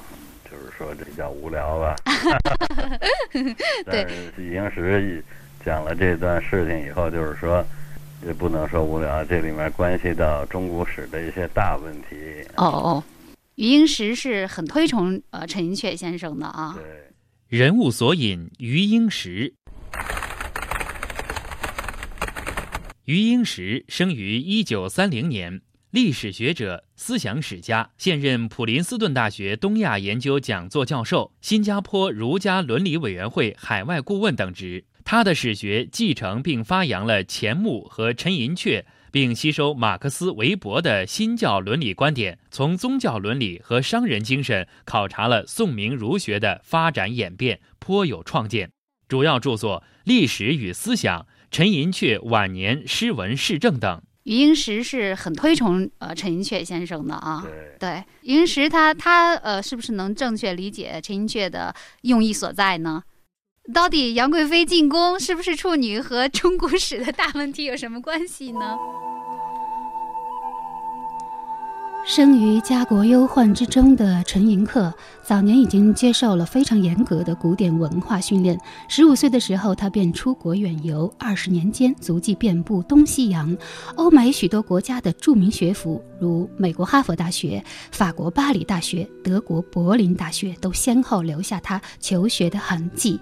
[0.78, 1.96] 就是说这叫无聊吧，
[3.86, 5.24] 但是余英时
[5.66, 7.66] 讲了这段事情以后，就是说，
[8.26, 12.16] 也不能说无聊，这里面关系到中古史的一些大问题。
[12.58, 13.04] 哦哦，
[13.56, 16.78] 余英时是很推崇呃陈寅恪先生的啊。
[16.78, 19.54] 对，人物索引余英时。
[23.06, 25.62] 余英时生于一九三零年。
[25.96, 34.84] 历史学者、思想史家，现任普林斯顿大学东亚研究讲座教授、新加坡儒家伦理委员会海外顾问等职。
[35.06, 48.70] 他的史学继承并发扬了钱穆和陈寅恪，并吸收马克思、韦伯的新教伦理观点，从宗教伦理和商人精神考察了宋明儒学的发展演变，颇有创见。
[49.08, 54.02] 主要著作《历史与思想》《陈寅恪晚年诗文市政》等。
[54.26, 57.44] 余英时是很推崇呃陈寅恪先生的啊。
[57.80, 63.02] 对，余英时他他呃是不是能正确理解陈寅恪的用意所在呢？
[63.74, 68.78] 到底杨贵妃进宫是不是处女和中古史的大问题有什么关系呢？
[72.06, 78.56] 生于家国忧患之中的陈寅恪，早年已经接受了非常严格的古典文化训练。
[78.88, 83.58] 十五岁的时候，他便出国远游，二十年间足迹遍布东西洋、
[83.96, 93.20] 欧美许多国家的著名学府，如美国哈佛大学、法国巴黎大学、德国柏林大学，都先后留下他求学的痕迹。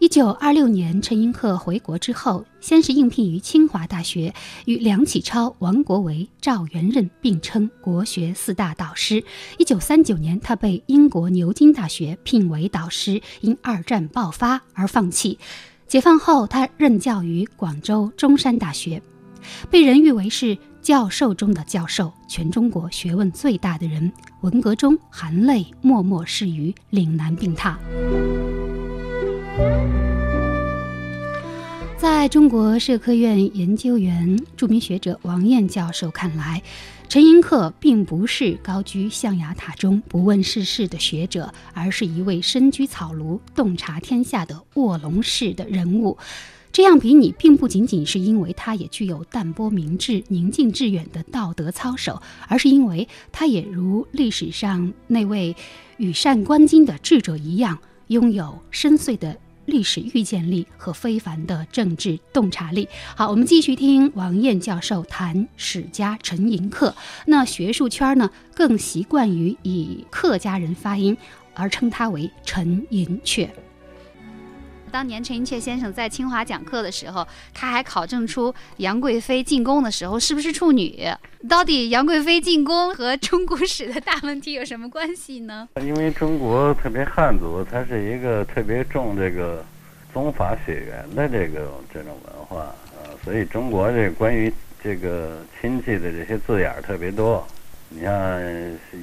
[0.00, 4.32] 一九二六年，陈寅恪回国之后，先是应聘于清华大学，
[4.64, 9.22] 与梁启超、王国维、赵元任并称国学四大导师。
[9.58, 15.38] 一九三九年，他被英国牛津大学聘为导师，因二战爆发而放弃。
[15.86, 19.02] 解放后，他任教于广州中山大学，
[19.68, 24.10] 被人誉为是教授中的教授，全中国学问最大的人。
[24.40, 27.74] 文革中含泪默默逝于岭南病榻。
[31.96, 36.62] 在中国社科院研究员、著名学者王燕教授看来，
[37.08, 46.16] 陈寅恪并不是高居象牙塔中不问世事的学者，而是一位身居草庐、洞察天下的卧龙式的人物。
[46.72, 55.56] 这样比拟，并不仅仅是因为他也具有淡泊明志、宁静致远的道德操守，而是因为他也如历史上那位
[55.96, 59.36] 羽扇纶巾的智者一样，拥有深邃的。
[59.70, 62.88] 历史预见力和非凡的政治洞察力。
[63.16, 66.92] 好，我们继续听王燕教授谈史家陈寅恪。
[67.26, 71.16] 那学术圈呢，更习惯于以客家人发音，
[71.54, 73.48] 而称他为陈寅恪。
[74.90, 81.08] 当年陈寅恪先生在清华讲课的时候，他还考证出杨贵妃进宫的时候是不是处女。
[81.48, 85.68] 到底杨贵妃进宫和中国史的大问题有什么关系呢？
[85.80, 89.64] 因为中国特别汉族，它是一个特别重这个
[90.12, 97.46] 宗法血缘的这个这种文化啊，所以中国这关于这个亲戚的这些字眼儿特别多。
[97.88, 98.12] 你像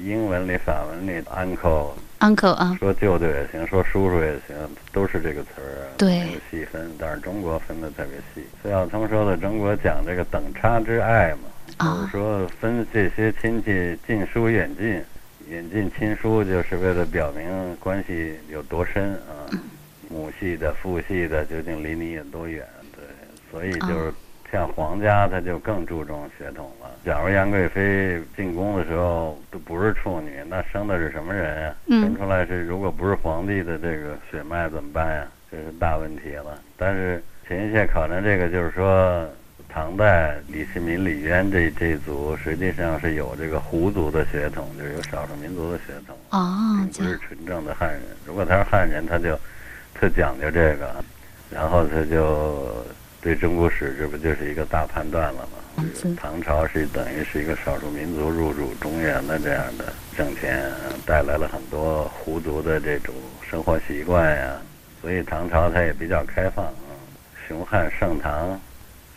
[0.04, 1.90] 英文里、法文里，uncle。
[2.20, 4.56] Uncle 啊，说舅舅也行，说叔叔也行，
[4.92, 6.90] 都是这个词儿，对，没有细分。
[6.98, 8.46] 但是中国分的特别细。
[8.62, 15.02] 孙晓聪说的，中国讲这个等差之爱嘛，就是说分这些亲戚近疏远近，
[15.48, 19.46] 远近亲疏，就是为了表明关系有多深啊。
[20.10, 22.66] 母系的、父系的，究竟离你有多远？
[22.96, 23.04] 对，
[23.50, 24.12] 所以就是。
[24.50, 26.90] 像皇家，他就更注重血统了。
[27.04, 31.74] 假如杨贵妃进宫的时候都不是处女，那生的是什么人呀？
[31.88, 35.26] 生出来是如果不是皇帝的这个血脉怎么办呀？
[35.50, 36.58] 这是大问题了。
[36.78, 39.28] 但是陈寅恪考证这个，就是说
[39.68, 48.00] 唐代李世民、李渊这这族实际上是有这个胡族的血统，就是有少数民族的血统，哦，不是纯正的汉人。
[48.24, 49.38] 如果他是汉人，他就
[49.94, 51.04] 特讲究这个，
[51.50, 52.86] 然后他就。
[53.20, 55.84] 对中国史，这不就是一个大判断了吗？
[56.16, 60.70] 唐朝是等于是一个少数民族入主中原的这样的政权，
[61.04, 63.14] 带来了很多胡族的这种
[63.48, 64.56] 生活习惯呀。
[65.00, 66.72] 所以唐朝它也比较开放啊。
[67.46, 68.60] 雄汉盛唐，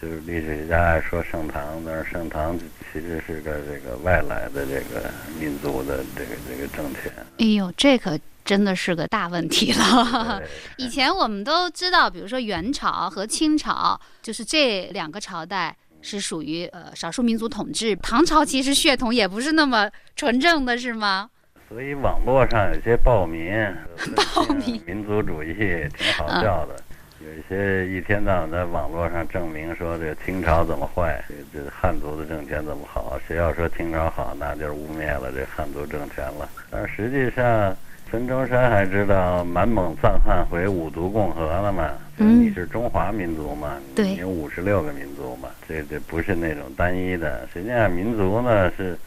[0.01, 2.57] 就是历史学家爱说盛唐，但是盛唐
[2.91, 5.09] 其实是个这个外来的这个
[5.39, 7.11] 民族的这个这个政权。
[7.37, 8.19] 哎呦，这可。
[8.43, 10.41] 真的是个大问题了。
[10.77, 17.95] 以前我们都知道，比如说元朝和清朝，就是这两个朝代是属于呃少数民族统治。
[17.97, 21.29] 唐朝其实血统也不是那么纯正的，是吗？
[21.69, 23.53] 所以网络上有些暴民，
[24.35, 25.53] 暴民民族主义
[25.95, 26.75] 挺好笑的。
[27.23, 31.23] 有一些一天到晚在网络上证明说这个清朝怎么坏，
[31.53, 33.17] 这这汉族的政权怎么好。
[33.27, 36.49] 谁要说清朝好，那就是污蔑了这汉族政权了。
[36.71, 37.77] 但实际上。
[38.11, 41.91] 孙中山还知道满蒙藏汉回五族共和了嘛？
[42.17, 43.77] 你是中华民族嘛？
[43.95, 45.47] 对，有五十六个民族嘛？
[45.65, 47.47] 这这不是那种单一的。
[47.53, 48.97] 实际上，民族呢是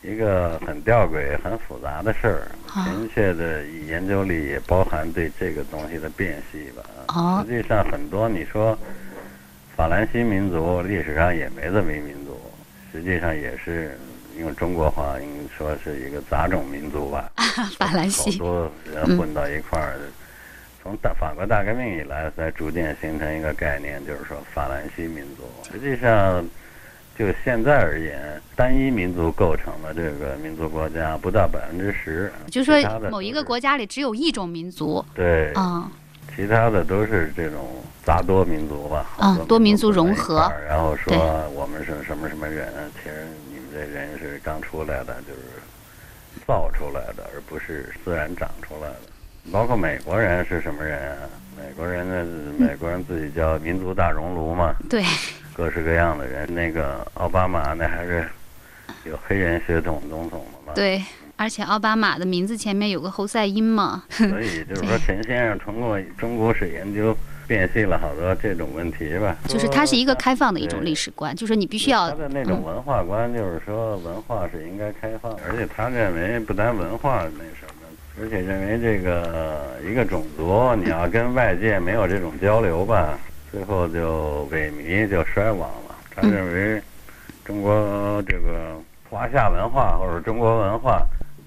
[0.00, 2.48] 一个很吊诡、很复杂的事儿。
[2.86, 6.82] 明确的研究里也包含对这个东西的辨析吧。
[7.08, 8.76] 哦，实际上很多你说
[9.76, 12.40] 法兰西民族历史上也没这么一民族，
[12.90, 13.98] 实际上也是。
[14.38, 17.30] 用中国话，应该说是一个杂种民族吧。
[17.78, 19.98] 法兰西好多人混到一块儿，
[20.82, 25.42] 从大法国大革命以来，才逐渐形成一个概念，就是说法兰西民族。
[25.72, 26.44] 实际上，
[27.18, 32.32] 就现在而言，单一民族构成的这个民族国家不到百分之十。
[32.50, 32.74] 就说
[33.10, 35.04] 某一个国家里只有一种民族。
[35.14, 35.52] 对。
[35.52, 35.90] 啊。
[36.36, 41.12] 其他的都是这种杂多民族吧，嗯多多民族融合然后说
[41.52, 42.72] 我们是什么什么人，
[43.02, 43.26] 其实
[43.78, 45.40] 这人是刚出来的，就是
[46.44, 49.00] 造出来的，而不是自然长出来的。
[49.52, 51.28] 包括美国人是什么人啊？
[51.56, 55.04] 美国人呢，美国人自己叫民族大熔炉嘛，对，
[55.54, 56.52] 各式各样的人。
[56.52, 58.28] 那个奥巴马那还是
[59.04, 61.00] 有黑人血统总统的嘛，对，
[61.36, 67.16] 而且奥巴马的名字前面有个侯赛因嘛，所以就是说，陈先生通过中国史研究
[67.48, 69.34] 辨析了好多这种问题吧。
[69.48, 77.88] 就是它是一个开放的一种历史观，就是你必须要他的那种文化观，就是说文化是应该开放，而且他认为不单文化那什么，
[78.20, 83.18] 而且认为这个一个种族你要跟外界没有这种交流吧，
[83.50, 85.96] 最后就萎靡就衰亡了。
[86.14, 86.82] 他嗯认为
[87.44, 88.76] 中国这个
[89.08, 91.02] 华夏文化或者中国文化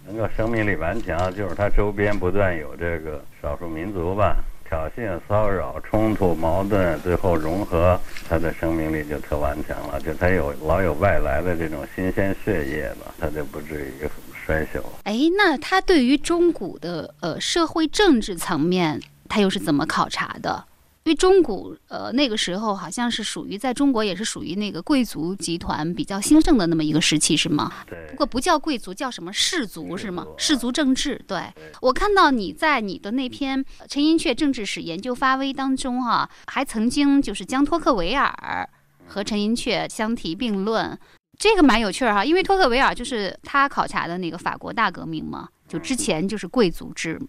[0.08, 4.38] 能够生命力顽强，就是它周边不断有这个少数民族吧。
[4.72, 8.00] 挑衅、骚扰、冲突、矛盾，最后融合，
[8.30, 10.00] 它的生命力就特顽强了。
[10.00, 14.08] 就它有老有外来的这种新鲜血液吧，它就不至于
[14.46, 14.82] 衰朽。
[15.04, 18.98] 哎，那他对于中古的呃社会政治层面，
[19.28, 20.64] 他又是怎么考察的？
[21.04, 27.72] 因为中古呃那个时候好像是属于在中国也是属于那个贵族集团比较兴盛的那么一个时期，是吗？
[27.88, 30.28] 对不，过不叫贵族，叫什么氏族是吗？
[30.38, 31.16] 氏族政治。
[31.28, 38.70] 对对我看到你在你的那篇《陈寅恪政治史研究发微》当中哈、还曾经就是将托克维尔
[39.08, 40.98] 和陈寅恪相提并论。
[41.40, 47.20] 这个蛮有趣儿哈，因为托克维尔就是他考察的那个法国大革命嘛，就之前就是贵族制，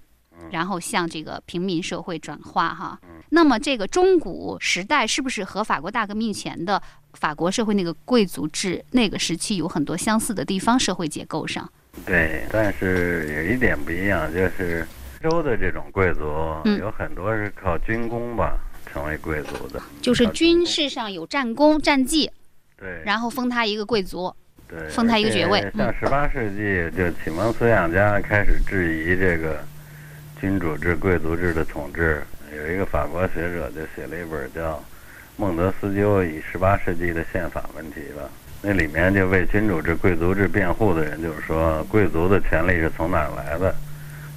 [0.51, 2.99] 然后向这个平民社会转化哈。
[3.31, 6.83] 那么这个中古时代是不是和法国大革命前的
[7.15, 10.79] 法国社会那个贵族制那个时期有很多相似的地方？
[10.79, 11.71] 社会结构上，
[12.05, 14.87] 对，但是有一点不一样，就是
[15.21, 16.25] 州的这种贵族、
[16.65, 18.59] 嗯有很多是靠军功吧
[18.91, 22.31] 成为贵族的，就是军事上有战功战绩，
[22.77, 24.35] 对，然后封他一个贵族。
[24.69, 29.63] 对，封他一个爵位而且像十八世纪，就启蒙思想家开始质疑这个
[30.43, 32.21] 君主制、贵族制的统治。
[32.53, 34.73] 有一个法国学者就写了一本叫
[35.37, 38.29] 《孟德斯鸠以十八世纪的宪法问题》吧。
[38.61, 43.73] 那里面就为君主制、贵族制辩护的人，就是说贵族的权利是从哪来的，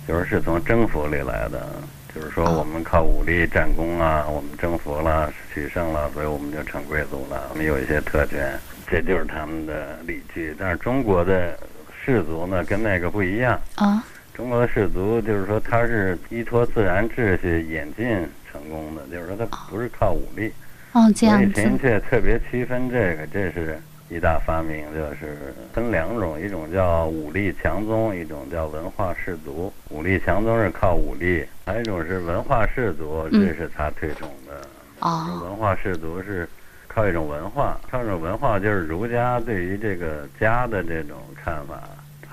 [0.08, 1.68] 就是是从征服里来的。
[2.14, 10.56] 就是说，我们靠武力战功啊，我们征服了、取胜了，所以我们就成贵族了，我们有一些特权，这就是他们的理据。
[10.58, 11.58] 但是中国的
[12.06, 13.60] 氏族呢，跟那个不一样。
[13.76, 14.02] 啊，
[14.36, 18.06] 中国的氏族就是说，它是依托自然秩序演进
[18.52, 20.52] 成功的，就是说它不是靠武力。
[20.92, 23.80] 哦，这样所以秦子，恪特别区分这个，这是
[24.10, 29.72] 一大发明，就是分两种，一种叫武力强宗，一种叫文化氏族。
[29.90, 34.68] 武力强宗是靠武力，还有一种是文化氏族，嗯这是他推崇的。
[35.00, 36.48] 哦，文化氏族是
[36.88, 41.84] 靠一种文化，靠一种文化就是儒家对于这个家的这种看法，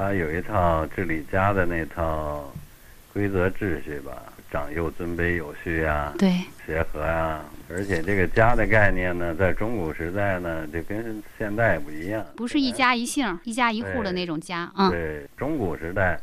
[0.02, 2.52] 他有一套治理家的那套
[3.12, 16.18] 规则秩序吧，长幼尊卑有序啊，对，协和啊，而且这个家的概念呢，在中古时代呢，就跟现代不一样，不是一家一姓、一家一户的那种家啊，对中古时代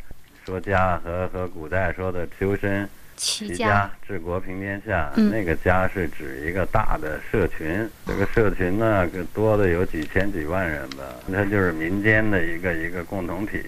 [0.46, 2.86] 说家和和古代说的修身
[3.20, 13.62] 齐齐家家治国平天下，嗯那个家是指一个大的社群，这个社群呢，个多的有几千几万人吧，它就是民间的一个一个共同体。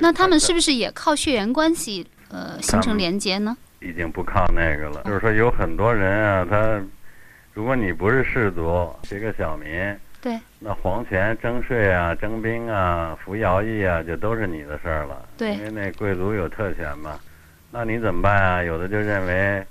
[0.00, 3.54] 那他们是不是也靠血缘关系呃形成连接呢？
[3.80, 5.02] 已经不靠那个了？
[5.04, 6.80] 就是说有很多人啊，他
[7.52, 15.28] 如果你不是氏族，是一个小民，对，那皇权征税啊、征兵啊、服徭役啊，就都是你的事儿了。
[15.36, 17.20] 对因为那贵族有特权嘛，
[17.76, 18.62] 那你怎么办啊？
[18.62, 19.66] 有的就认为，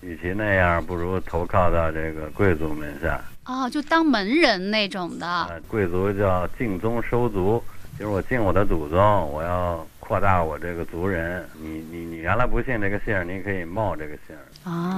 [0.00, 3.20] 与其那样，不如投靠到这个贵族门下。
[3.44, 7.62] 哦，就当门人那种的，啊，贵族叫敬宗收族，
[7.98, 8.98] 就是我敬我的祖宗，
[9.30, 11.46] 我要扩大我这个族人。
[11.60, 14.34] 你你你原来不信这个姓，你可以冒这个姓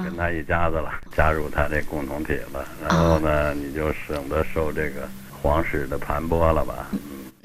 [0.05, 2.65] 跟他一家子了，加入他这共同体了。
[2.89, 5.09] 然后呢，你就省得受这个
[5.43, 6.87] 皇室的盘剥了吧？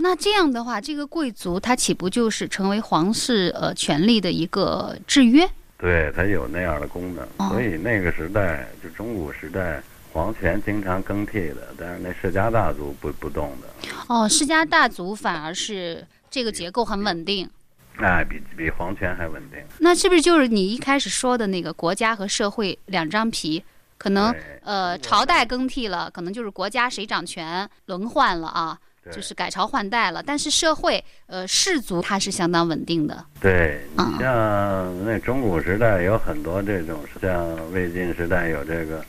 [0.01, 5.45] 那这样的话，这个贵族他岂不就是成为皇室呃权力的一个制约？
[5.77, 7.23] 对，他有那样的功能。
[7.37, 9.83] 哦所以那个时代，就中古时代，
[10.13, 13.67] 皇权经常更替的，但是那世家大族不不动的。
[14.07, 17.49] 哦，世家大族反而是这个结构很稳定。
[17.97, 19.59] 哎，比比皇权还稳定。
[19.79, 23.61] 那是不是就是你一开始说的那个国家和社会两张皮？
[23.97, 24.33] 可能
[24.63, 28.79] 呃朝代更替了，可能就是国家谁掌权轮换了啊。
[29.11, 33.25] 就是改朝换代了，但是社会呃氏族它是相当稳定的。
[33.39, 39.03] 对你嗯像那中古时代有很多这种，像魏晋时代有这个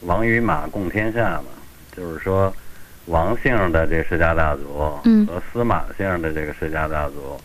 [0.00, 1.46] 王与马共天下嘛，
[1.96, 2.54] 就是说
[3.06, 5.26] 王姓的这世家大族嗯。
[5.26, 7.40] 和司马姓的这个世家大族，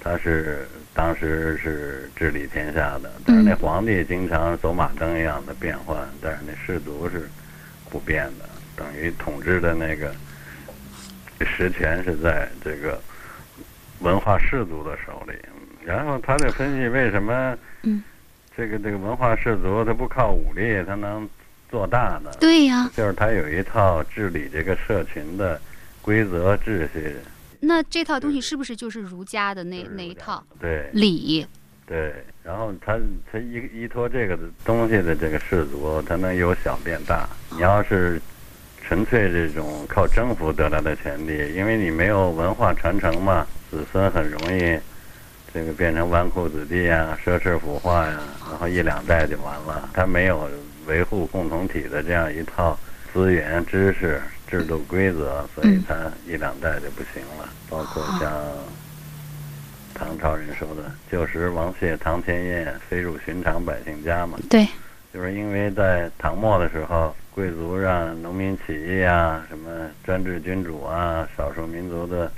[0.00, 3.56] 他是当时是治理天下的，但是那嗯。
[3.56, 7.28] 皇帝经常走马灯一样的变换，但是那氏族是
[7.90, 10.12] 不变的，等于统治的那个
[11.40, 13.00] 实权是在这个
[14.00, 15.34] 文化氏族的手里。
[15.84, 18.02] 然后他就分析为什么嗯
[18.56, 21.28] 这个这个文化氏族他不靠武力他能
[21.70, 22.30] 做大呢？
[22.40, 25.60] 对呀，就是他有一套治理这个社群的
[26.00, 27.16] 规则秩序。
[27.60, 31.46] 那这套东西是不是就是儒家的那那一套对礼？
[31.86, 32.98] 对，然后他
[33.30, 37.28] 他依依托这个东西的这个氏族，他能由小变大。
[37.50, 38.20] 你要是
[38.86, 44.78] 纯粹这种靠征服得来的权利，因为你没有文化传承嘛，子孙很容易
[45.52, 48.18] 这个变成纨绔子弟呀、奢侈腐化呀，
[48.50, 49.88] 然后一两代就完了。
[49.94, 50.48] 他没有
[50.86, 52.78] 维护共同体的这样一套
[53.12, 55.94] 资源、知识、制度、规则，所以他
[56.26, 57.48] 一两代就不行了。
[57.70, 58.30] 包括像
[59.94, 64.68] 唐朝人说的“旧时王谢堂前燕，飞入寻常百姓家”嘛，对，
[65.12, 72.30] 就是因为在唐末的时候，贵族让农民起义啊，什么专制君主啊，少数民族的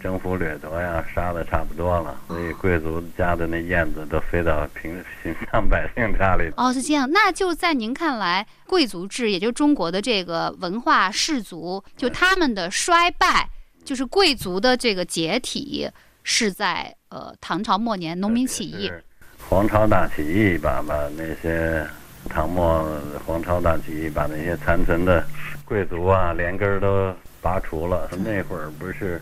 [0.00, 6.50] 征服掠夺呀，杀的差不多了，所以贵族家的那燕子都飞到平寻常百姓家里。
[6.56, 7.06] 哦，是这样。
[7.12, 13.46] 那就在您看来，贵族制，也就是中国的这个文化氏族，就他们的衰败，
[13.84, 15.86] 就是贵族的这个解体，
[16.24, 18.86] 是在呃唐朝末年农民起义。
[18.86, 19.04] 是
[19.50, 21.86] 黄巢大起义把把那些
[22.28, 22.84] 唐末
[23.26, 25.24] 皇朝大起义把那些残存的
[25.64, 28.08] 贵族啊连根儿都拔除了。
[28.18, 29.20] 那会儿不是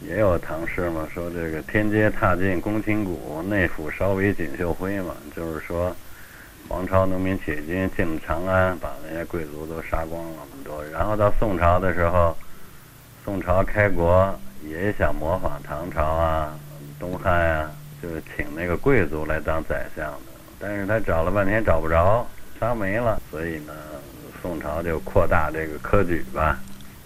[0.00, 5.94] 也有唐诗吗，说这个天阶踏尽宫廷谷，内府稍为锦绣灰嘛，就是说
[6.68, 10.84] 王朝农民起义军进了长安，把那些贵族都杀光了很多。
[10.86, 12.36] 然后到宋朝的时候，
[13.24, 16.56] 宋朝开国也想模仿唐朝啊、
[17.00, 17.70] 东汉啊，
[18.02, 22.26] 就是请那个贵族来当宰相的，但是他找了半天找不着，
[22.58, 23.72] 杀没了，所以呢，
[24.40, 26.58] 宋朝就扩大这个科举吧，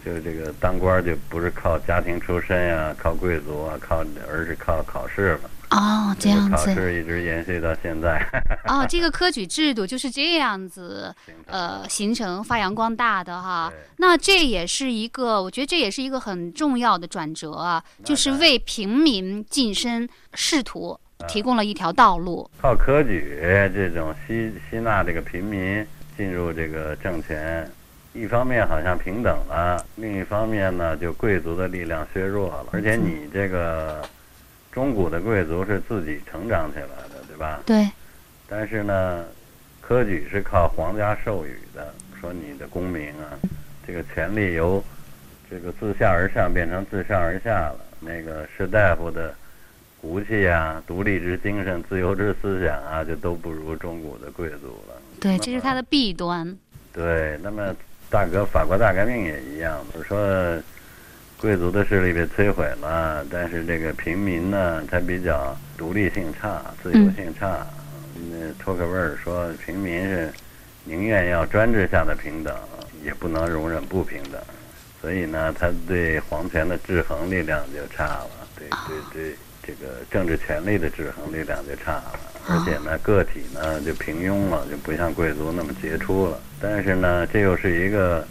[0.05, 5.51] 就是这个当官就不是靠家庭出身呀、靠贵族啊，靠而是靠考试了。
[5.71, 6.75] 哦，这样子考子。
[6.75, 8.21] 试一直延续到现在。
[8.67, 11.15] 哦，这个科举制度就是这样子，
[11.47, 13.73] 呃，形成发扬光大的哈。
[13.99, 20.99] 那这也是一个，我觉得这也是一个很重要的转折啊，就是为平民晋升仕途啊
[21.29, 22.49] 提供了一条道路。
[22.61, 23.39] 靠科举
[23.75, 27.69] 这种吸吸纳这个平民进入这个政权，
[28.13, 32.67] 一方面好像平等了，另一方面呢，就贵族的力量削弱了。
[32.73, 34.03] 而且你这个
[34.73, 37.61] 中古的贵族是自己成长起来的，对吧？
[37.65, 37.89] 对，
[38.49, 39.25] 但是呢，
[39.81, 43.39] 科举是靠皇家授予的，说你的功名啊，
[43.87, 44.83] 这个权力由
[45.51, 47.77] 这个自下而上变成自上而下了。
[48.01, 49.35] 那个士大夫的
[50.01, 54.95] 骨气啊、独立之精神、自由之思想啊，就都不如中古的贵族了。
[55.21, 56.57] 对，这是它的弊端。
[56.93, 57.75] 对，那么
[58.09, 60.63] 大革法国大革命也一样，就是说
[61.39, 67.67] 贵族的势力被摧毁了，但是这个平民呢，他比较独立性差、自由性差。
[68.31, 70.33] 那托克维尔说，平民是
[70.85, 72.55] 宁愿要专制下的平等，
[73.05, 74.41] 也不能容忍不平等。
[75.01, 86.41] 所以呢，他对皇权的制衡力量就差了，对对对，这个政治权力的制衡力量就差了，而且呢，个体呢就平庸了，就不像贵族那么杰出了。
[86.61, 88.27] 但是呢，这又是一个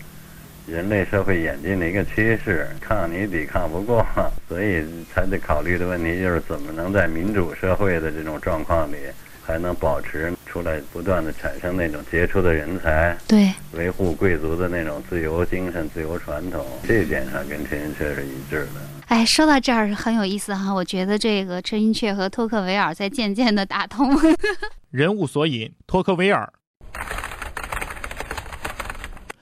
[0.68, 4.06] 人类社会演进的一个趋势，抗你抵抗不过，
[4.48, 8.98] 所以他得考虑的问题就是怎么能在民主社会的这种状况里，
[9.42, 18.99] 还能保持出来不断的产生那种杰出的人才，对，维护贵族的那种自由精神、自由传统，这一点上跟陈寅恪是一致的。
[19.10, 24.16] 哎，说到这儿很有意思哈，我觉得这个陈寅恪和托克维尔在渐渐的打通。
[24.92, 26.54] 人物索引：托克维尔。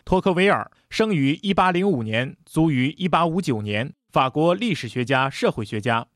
[0.06, 6.08] 托克维尔生于1805年，卒于1859年，法国历史学家、社会学家，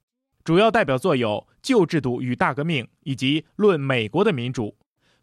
[0.45, 4.67] 主要代表作有《旧制度与大革命》以及《论美国的民主》。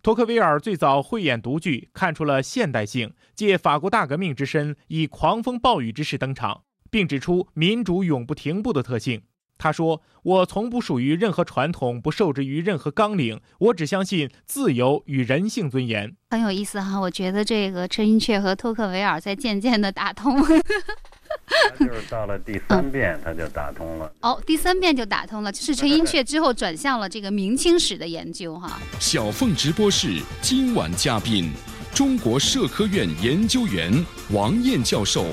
[0.03, 9.23] 托克维尔最早慧眼独具，看出了现代性，借法国大革命之身，以狂风暴雨之势登场，并指出民主永不停步的特性。
[9.61, 20.41] 他说：“我从不属于任何传统，不受制于任何纲领，我只相信自由与人性尊严。”很有意思哈，我觉得这个陈寅恪和托克维尔在渐渐的打通。
[20.45, 24.13] 他就是到了第三 遍他就打通了。
[24.21, 28.79] 哦，第三遍就打通了，就是陈寅恪之后转向了这个明清史的研究哈。
[29.01, 31.51] 小凤直播室今晚嘉宾，
[31.93, 33.93] 中国社科院研究员
[34.31, 35.27] 王燕教授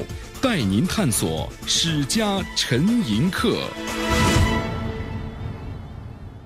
[0.45, 3.57] 带您探索史家陈寅恪。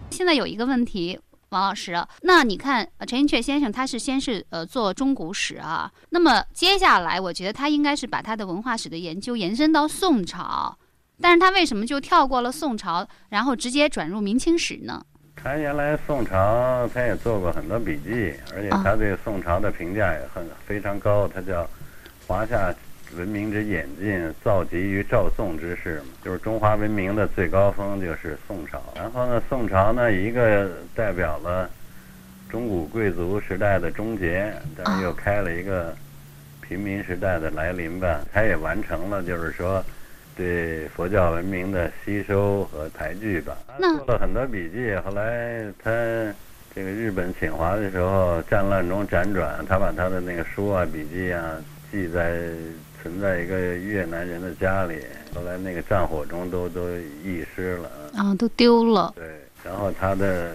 [0.09, 1.19] 现在有一个问题，
[1.49, 10.77] 王老师，那你看呃陈寅恪先生他是先是呃做中古史啊，那么接下来我觉得他应该是把他的文化史的研究延伸到宋朝，
[11.19, 15.03] 但是他为什么就跳过了宋朝，然后直接转入明清史呢？
[15.35, 21.69] 他原来宋朝他也做过很多笔记，而且他对宋朝的评价也很非常高，他叫
[22.25, 22.73] 华夏。
[23.18, 28.82] 文明之演进，造极于赵宋之势嘛，就是中华文明的最高峰就是宋朝。
[28.95, 31.70] 然后呢，宋朝呢，一个代表了
[32.49, 35.95] 中古贵族时代的终结，但是又开了一个
[36.62, 38.22] 平民时代的来临吧。
[38.32, 39.84] 他也完成了，就是说
[40.36, 43.57] 对佛教文明的吸收和抬举吧。
[43.68, 45.91] 他做了很多笔记，后来他
[46.76, 51.57] 这个日本侵华的时候，战乱中辗转，他把他的那个书啊、笔记啊
[51.91, 52.39] 记在。
[53.01, 54.99] 存在一个越南人的家里，
[55.33, 56.89] 后来那个战火中都都
[57.23, 59.13] 遗失了啊，都丢了。
[59.15, 59.25] 对，
[59.63, 60.53] 然后他的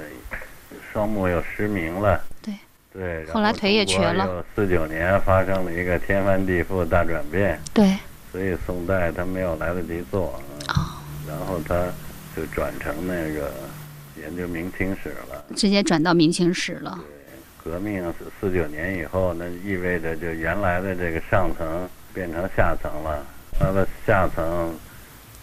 [0.93, 2.21] 双目又失明了。
[2.43, 2.55] 对
[2.93, 4.45] 对，后来腿也瘸了。
[4.55, 7.59] 四九年发生了一个天翻地覆的大转变。
[7.73, 7.97] 对，
[8.31, 11.87] 所以宋代他没有来得及做啊，然后他
[12.37, 13.51] 就转成那个
[14.21, 17.01] 研究明清史了，直接转到明清史了。
[17.65, 21.89] 对，革命四四九年以后，那意味着就原来的这个上层。
[22.15, 23.27] 变成下层了，
[23.59, 24.75] 它的下层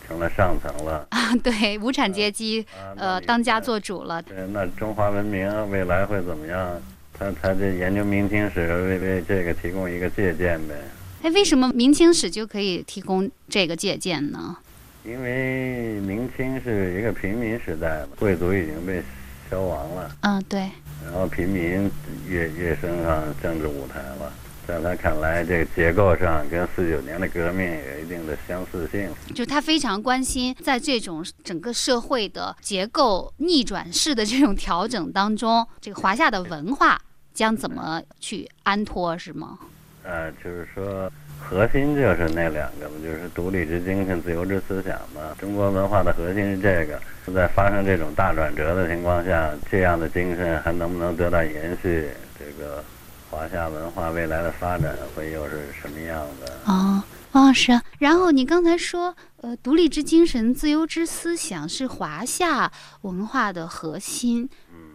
[0.08, 1.36] 成了上层了啊！
[1.44, 2.66] 对，无产阶级
[2.96, 4.22] 呃当家做主了。
[4.22, 6.82] 对，那中华文明未来会怎么样？
[7.18, 10.74] 他他这研究明清史为为这个提供一个借鉴呗。
[11.22, 14.58] 哎，为什么明清史就可以提供这个借鉴呢？
[15.04, 19.02] 因为明清是一个平民时代嘛，贵族已经被
[19.50, 20.12] 消亡了。
[20.22, 20.60] 嗯，对。
[21.04, 21.90] 然后平民
[22.28, 24.32] 跃跃升上政治舞台了。
[24.72, 29.10] 在他看来，这个结构上跟四九年的革命有一定的相似性。
[29.36, 37.02] 就他非常关心，在这种整个社会的结构逆转式的这种调整当中，这个华夏的文化
[37.34, 39.60] 将怎么去安托，是吗？
[40.04, 45.36] 呃，就是说，核心就是那两个嘛，就是独立之精神、自由之思想嘛。
[45.38, 46.98] 中国文化的核心是这个。
[47.34, 52.08] 在发生这种大转折的情况下，这样的精神还能不能得到延续？
[52.40, 52.84] 这个。
[53.32, 56.54] 华夏文化未来的发展会又是什么样的？
[56.66, 57.02] 哦，
[57.32, 62.70] 王老师，然后你刚才说，呃，独立之精神、自由之思想是华夏
[63.04, 64.50] 文化的核心。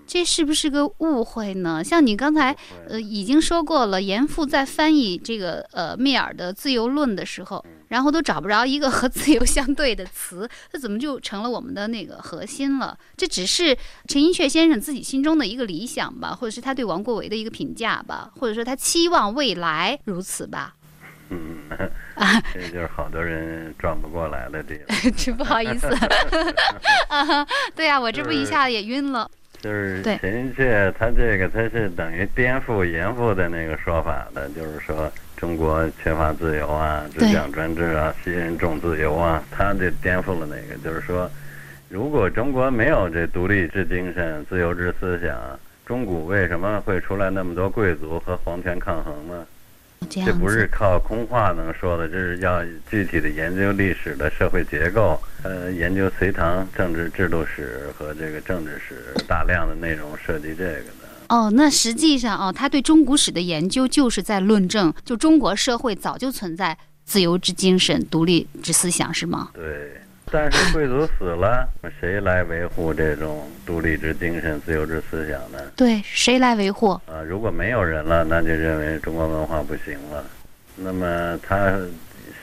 [0.07, 1.83] 这是不是个误会呢？
[1.83, 2.55] 像你刚才
[2.87, 12.97] 呃已经说过了，严复在翻译这个呃密尔的《自由论》的时候，然后都找不着一个和自由相对的词， 这怎么就成了我们的那个核心了？
[13.17, 13.77] 这只是
[14.09, 20.75] 陈寅恪先生自己心中的一个理想吧，或者是他对王国维的一个评价吧，或者说他期望未来如此吧？
[21.29, 21.59] 嗯，
[22.15, 24.97] 啊， 这就是好多人转不过来的地方。
[25.17, 25.87] 真不好意思，
[27.09, 29.29] 啊，对呀，我这不一下子也晕了。
[29.61, 41.31] 就是陈寅恪，他这个他是等于颠覆严复的那个说法的，就是说中国缺乏自由啊，只讲专制啊，西人重自由啊，他就颠覆了那个，就是说，
[41.89, 45.37] 如果中国没有这独立之精神、自由之思想，
[45.85, 49.47] 中古为什么会出来那么多贵族和皇权抗衡呢？
[50.11, 61.06] 这不是靠空话能说的，这是要具体的研究历史的社会结构，呃，研究隋唐政治制度史和这个政治史，大量的内容涉及这个的。
[61.29, 69.51] 哦，那实际上哦，他对中古史的研究就是在论证，就中国社会早就存在自由之精神、独立之思想，是吗？
[69.55, 70.01] 对。
[70.29, 71.69] 但是贵族死了，
[72.01, 75.59] 谁来维护这种独立之精神、自由之思想呢？
[75.77, 76.89] 对，谁来维护？
[76.89, 80.25] 啊，如果没有人了，那就认为中国文化不行了。
[80.75, 81.79] 那么他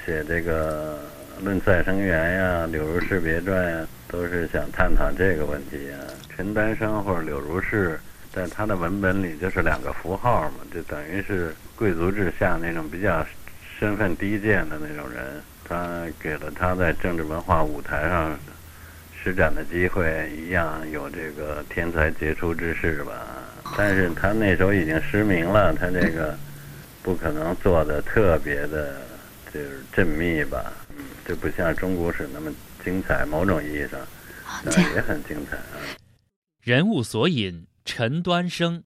[0.05, 0.97] 写这个
[1.43, 5.97] 《论再生缘》呀，《柳如是别传》呀，都是想探讨这个问题呀。
[6.33, 7.99] 陈丹生或者柳如是，
[8.33, 13.23] 在他的文本里就是两个符号嘛，就等于是贵族之下那种比较
[13.79, 15.41] 身份低贱的那种人。
[15.65, 18.37] 他给了他在政治文化舞台上
[19.15, 23.13] 施展的机会，一样有这个天才杰出之士吧。
[23.77, 26.37] 但是他那时候已经失明了，他这个
[27.01, 28.95] 不可能做的特别的，
[29.53, 30.73] 就是缜密吧。
[30.97, 32.51] 嗯，就不像中国史那么
[32.83, 33.25] 精彩。
[33.25, 33.99] 某种意义上，
[34.65, 35.79] 但也很精彩啊。
[36.61, 38.83] 人物索引：陈端生。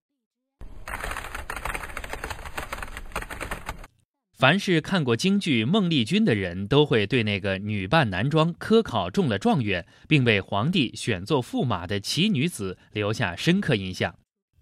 [4.33, 14.13] 凡是看过京剧《孟丽君》的人，都会对那个女扮男装、科考中了状元，并被皇帝选作驸马的奇女子留下深刻印象。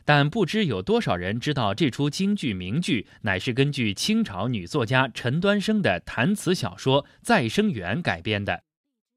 [0.06, 8.64] 但不知有多少人知道，这出京剧名剧乃是根据清朝女作家陈端生的弹词小说《再生缘》改编的。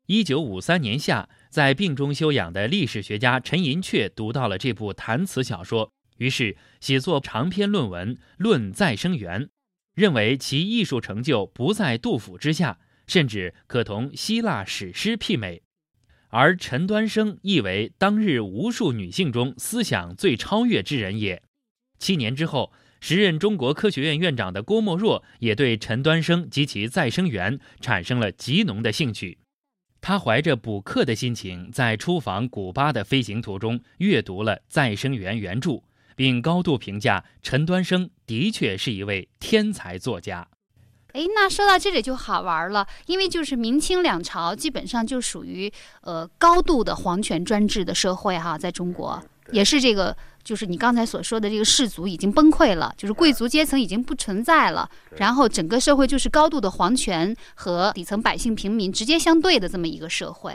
[0.06, 9.44] 一九五三年夏，在病中休养的历史学家陈寅恪读到了这部弹词小说，于是写作长篇论文《论再生缘》。
[9.94, 12.78] 认为其艺术成就不在杜甫之下，
[13.08, 15.62] 甚至可同希腊史诗媲美。
[16.28, 21.42] 而陈端生亦为当日无数女性中思想最超越之人也。
[21.98, 29.38] 七年之后，时任中国科学院院长的郭沫若也对陈端生及其再生缘产生了极浓的兴趣。
[30.00, 35.82] 他怀着补课的心情，在出访古巴的飞行途中阅读了《再生缘》原著。
[36.16, 40.48] 并高度评价陈端生的确是一位天才作家。
[41.12, 49.22] 哎，那说到这里就好玩了，因为就是明清两朝基本上就属于呃高度的皇权专制的社会哈，在中国
[49.52, 50.16] 也是这个，
[50.48, 54.88] 就是你刚才所说的这个氏族已经崩溃了，就是贵族阶层已经不存在了，
[55.18, 60.54] 然后整个社会就是高度的皇权和底层百姓平民直接相对的这么一个社会。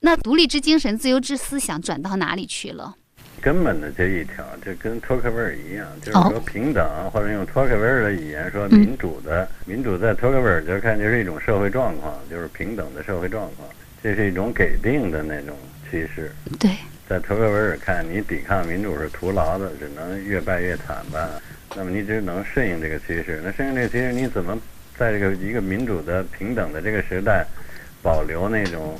[0.00, 2.94] 那独立之精神、自由之思想转到哪里去了？
[3.40, 13.66] 根本的这一条，就跟托克维尔一样，就是说平等，或者用托克维尔的语言说民主的民主，在托克维尔就看就是一种社会状况，就是平等的社会状况，
[14.02, 15.56] 这是一种给定的那种
[15.90, 16.30] 趋势。
[16.60, 16.76] 对，
[17.08, 21.28] 在托克维尔看，你抵抗民主是徒劳的，只能越败越惨吧。
[21.76, 24.58] 那么你只能顺应这个趋势，那顺应这个趋势，你怎么
[24.96, 27.46] 在这个一个民主的平等的这个时代，
[28.02, 28.98] 保留那种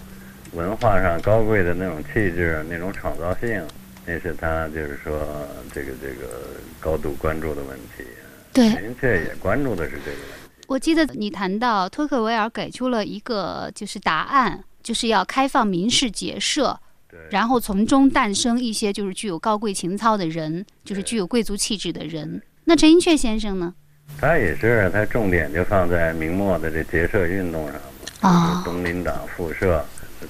[0.53, 3.63] 文化上高贵的那种气质，那种创造性？
[4.05, 6.51] 那是他就是说这个这个
[6.81, 8.05] 高度关注的问题，
[8.53, 10.67] 对，明确也关注的是这个问题。
[10.67, 16.82] 我记得你谈到托克维尔给出了一个就是答案，就是要开放民事结社，对，
[17.31, 22.41] 然后从中诞生一些就是具有高贵情操的人，就是具有贵族气质的人。
[22.65, 23.75] 那陈寅恪先生呢？
[24.19, 27.75] 他也是，他重点就放在明末的这结社运动上
[28.21, 29.85] 嘛，啊，东林党复社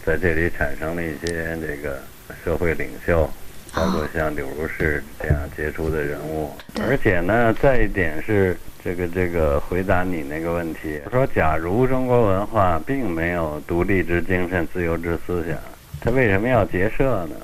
[0.05, 2.01] 在这里产生了一些这个
[2.45, 3.29] 社会领袖。
[3.75, 6.51] 包括像柳如是这样杰出的人物，
[6.83, 8.55] 而且呢，再一点是
[8.85, 15.57] 这个这个回答你那个问题，说假如中国文化并没有独立之精神、自由之思想，
[16.03, 17.37] 它为什么要结社呢？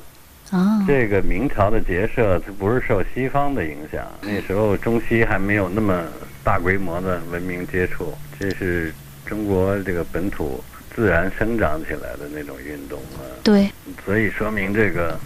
[0.51, 6.05] 啊，这个明朝的结社，它不是受西方的影响，那时候中西还没有那么
[6.43, 8.93] 大规模的文明接触，这是
[9.25, 10.63] 中国这个本土
[10.95, 13.23] 自然生长起来的那种运动啊。
[13.45, 13.71] 对，
[14.05, 15.19] 所以说明这个。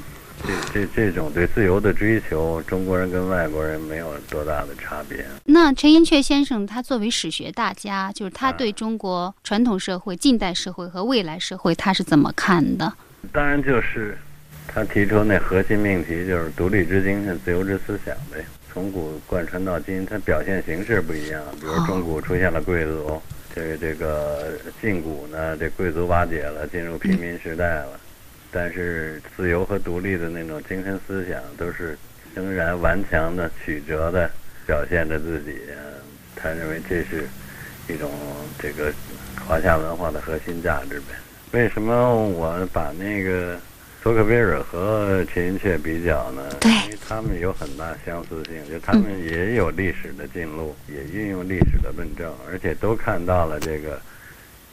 [0.45, 5.25] 这这这种对自由的追求，中国人跟外国人没有多大的差别。
[5.45, 12.93] 那陈寅恪先生，他作为史学大家，就是他对中国传统社会、近代社会和未来社会，他是怎么看的？
[13.31, 14.17] 当然就是
[14.67, 18.45] 他提出那核心命题，就是独立之精神、自由之思想呗。
[18.73, 21.43] 从古贯穿到今，它表现形式不一样。
[21.61, 23.21] 比如中古出现了贵族，
[23.55, 28.01] 这个这个近古呢，这贵族瓦解了，进入平民时代了。
[28.51, 31.97] 但是自由和独立的那种精神思想，都是
[32.35, 34.31] 仍然顽强的、曲折的
[34.67, 35.61] 表现着自己。
[36.35, 37.25] 他认为这是
[37.89, 38.11] 一种
[38.59, 38.93] 这个
[39.47, 41.15] 华夏文化的核心价值呗。
[41.53, 43.59] 为什么我把那个
[44.03, 46.43] 索克维尔和陈寅恪比较呢？
[46.61, 54.01] 对，因为他们有很大相似性，就他们也有历史的进路，也运用历史的论证，而且都看到了这个。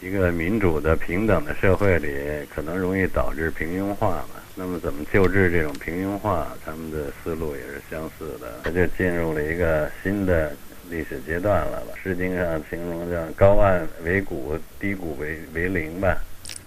[0.01, 2.07] 一个民主的、平等的社会里，
[2.55, 4.39] 可能容易导致平庸化嘛？
[4.55, 6.47] 那么怎么救治这种平庸化？
[6.63, 8.61] 他们的思路也是相似的。
[8.63, 10.53] 他就进入了一个新的
[10.89, 11.91] 历史阶段了吧？
[12.01, 16.17] 《诗经》上形容叫“高岸为谷，低谷为为陵”吧？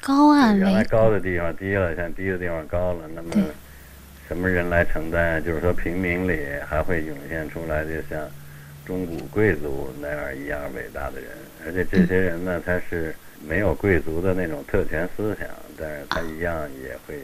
[0.00, 3.08] 高啊原来高的地方低了，现在低的地方高了。
[3.14, 3.30] 那么
[4.28, 5.42] 什么人来承担？
[5.42, 8.28] 就是说，平民里还会涌现出来，就像
[8.84, 11.30] 中古贵族那样一样伟大的人。
[11.64, 13.14] 而且这些人呢，他是。
[13.44, 17.20] 没有贵族的那种特权思想，但是他一样也会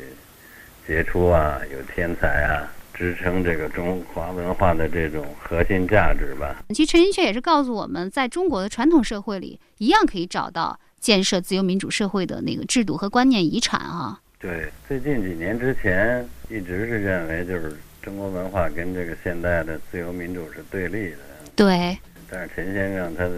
[0.85, 6.57] 杰出啊，有天才啊，支撑这个中华文化的这种核心价值吧。
[6.71, 14.21] 其实陈寅恪也是告诉我们，在中国的传统社会里，一样可以找到建设自由民主社会的那个制度和观念遗产啊。
[14.39, 21.19] 对，最近几年之前一直是认为，就是中国文化跟这个现代的自由民主是对立的。
[21.57, 21.99] 对。
[22.31, 23.35] 但是陈先生他的。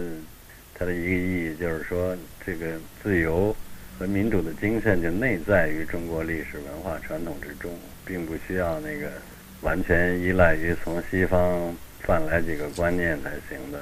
[0.73, 2.65] 他的一个意义就是说，这个
[3.03, 3.55] 自由
[3.99, 7.71] 和民主的精神就内在于中国历史文化传统之中，
[8.03, 9.11] 并不需要那个
[9.61, 13.79] 完全依赖于从西方泛来几个观念才行的。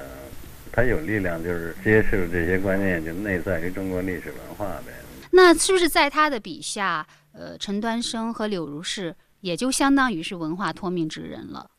[0.71, 4.93] 它有力量，就是揭示这些观念，就内在于中国历史文化呗。
[5.31, 11.69] 那是不是在他的笔下，呃，陈端生和柳如是也就相当于是文化托命之人了？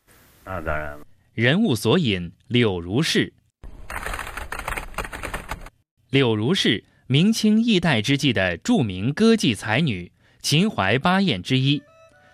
[0.45, 1.05] 那当然了。
[1.33, 3.33] 人物索引：柳如是。
[6.09, 10.11] 柳如是，明清易代之际的著名歌妓才女，
[10.41, 11.81] 秦淮八艳之一。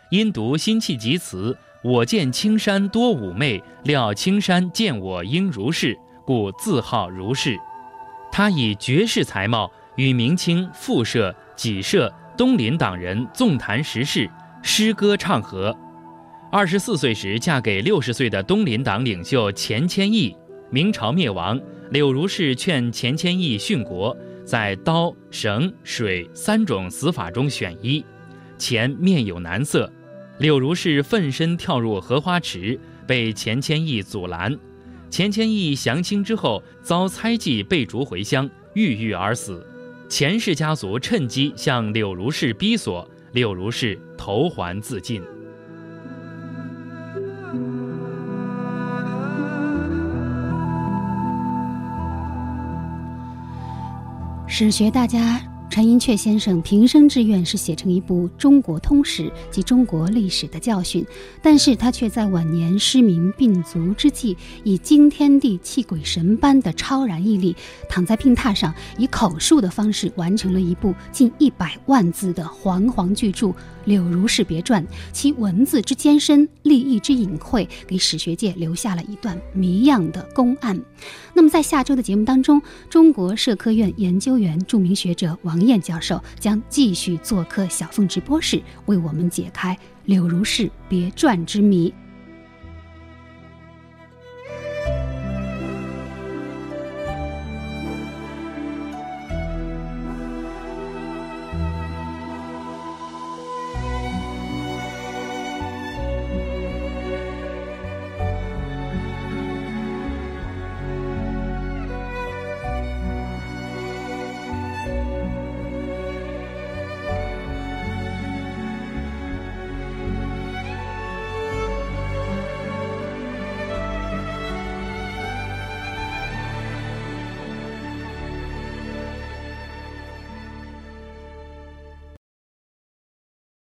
[0.09, 5.97] 因读辛弃疾词“我见青山多妩媚，料青山见我应如是”，
[6.27, 7.57] 故自号如是。
[8.29, 14.29] 他以绝世才貌，与明清复社、己社、东林党人纵谈时事，
[14.61, 15.73] 诗歌唱和。
[16.51, 20.35] 二十四岁时嫁给六十岁的东林党领袖钱谦益。
[20.69, 21.57] 明朝灭亡。
[21.91, 24.13] 柳如是劝钱谦益殉国，
[24.43, 28.03] 在刀、绳、水三种死法中选一。
[28.57, 29.89] 钱面有难色，
[30.39, 34.53] 柳如是奋身跳入荷花池，被钱谦益阻拦。
[35.09, 39.65] 钱谦益降清之后，遭猜忌被逐回乡，郁郁而死。
[40.09, 45.21] 钱氏家族趁机向柳如是逼索，柳如是投环自尽。
[54.49, 55.41] 史学大家
[55.77, 61.05] 陈寅恪先生平生志愿是写成一部中国通史及中国历史的教训，
[61.39, 67.55] 但是他却在晚年失明病足之际，以惊天地泣鬼神般的超然毅力，
[67.87, 73.45] 躺在病榻上，以口述的方式完成了一部近一百万字的煌煌巨著。
[73.87, 80.79] 《柳如是别传》，其文字之艰深，立意之隐晦，给史学界留下了一段谜样的公案。
[81.33, 89.73] 那么，在下周的节目当中，中国社科院研究员、著名学者王燕教授将继续做客小凤直播室，为我们解开
[90.05, 91.93] 《柳如是别传》之谜。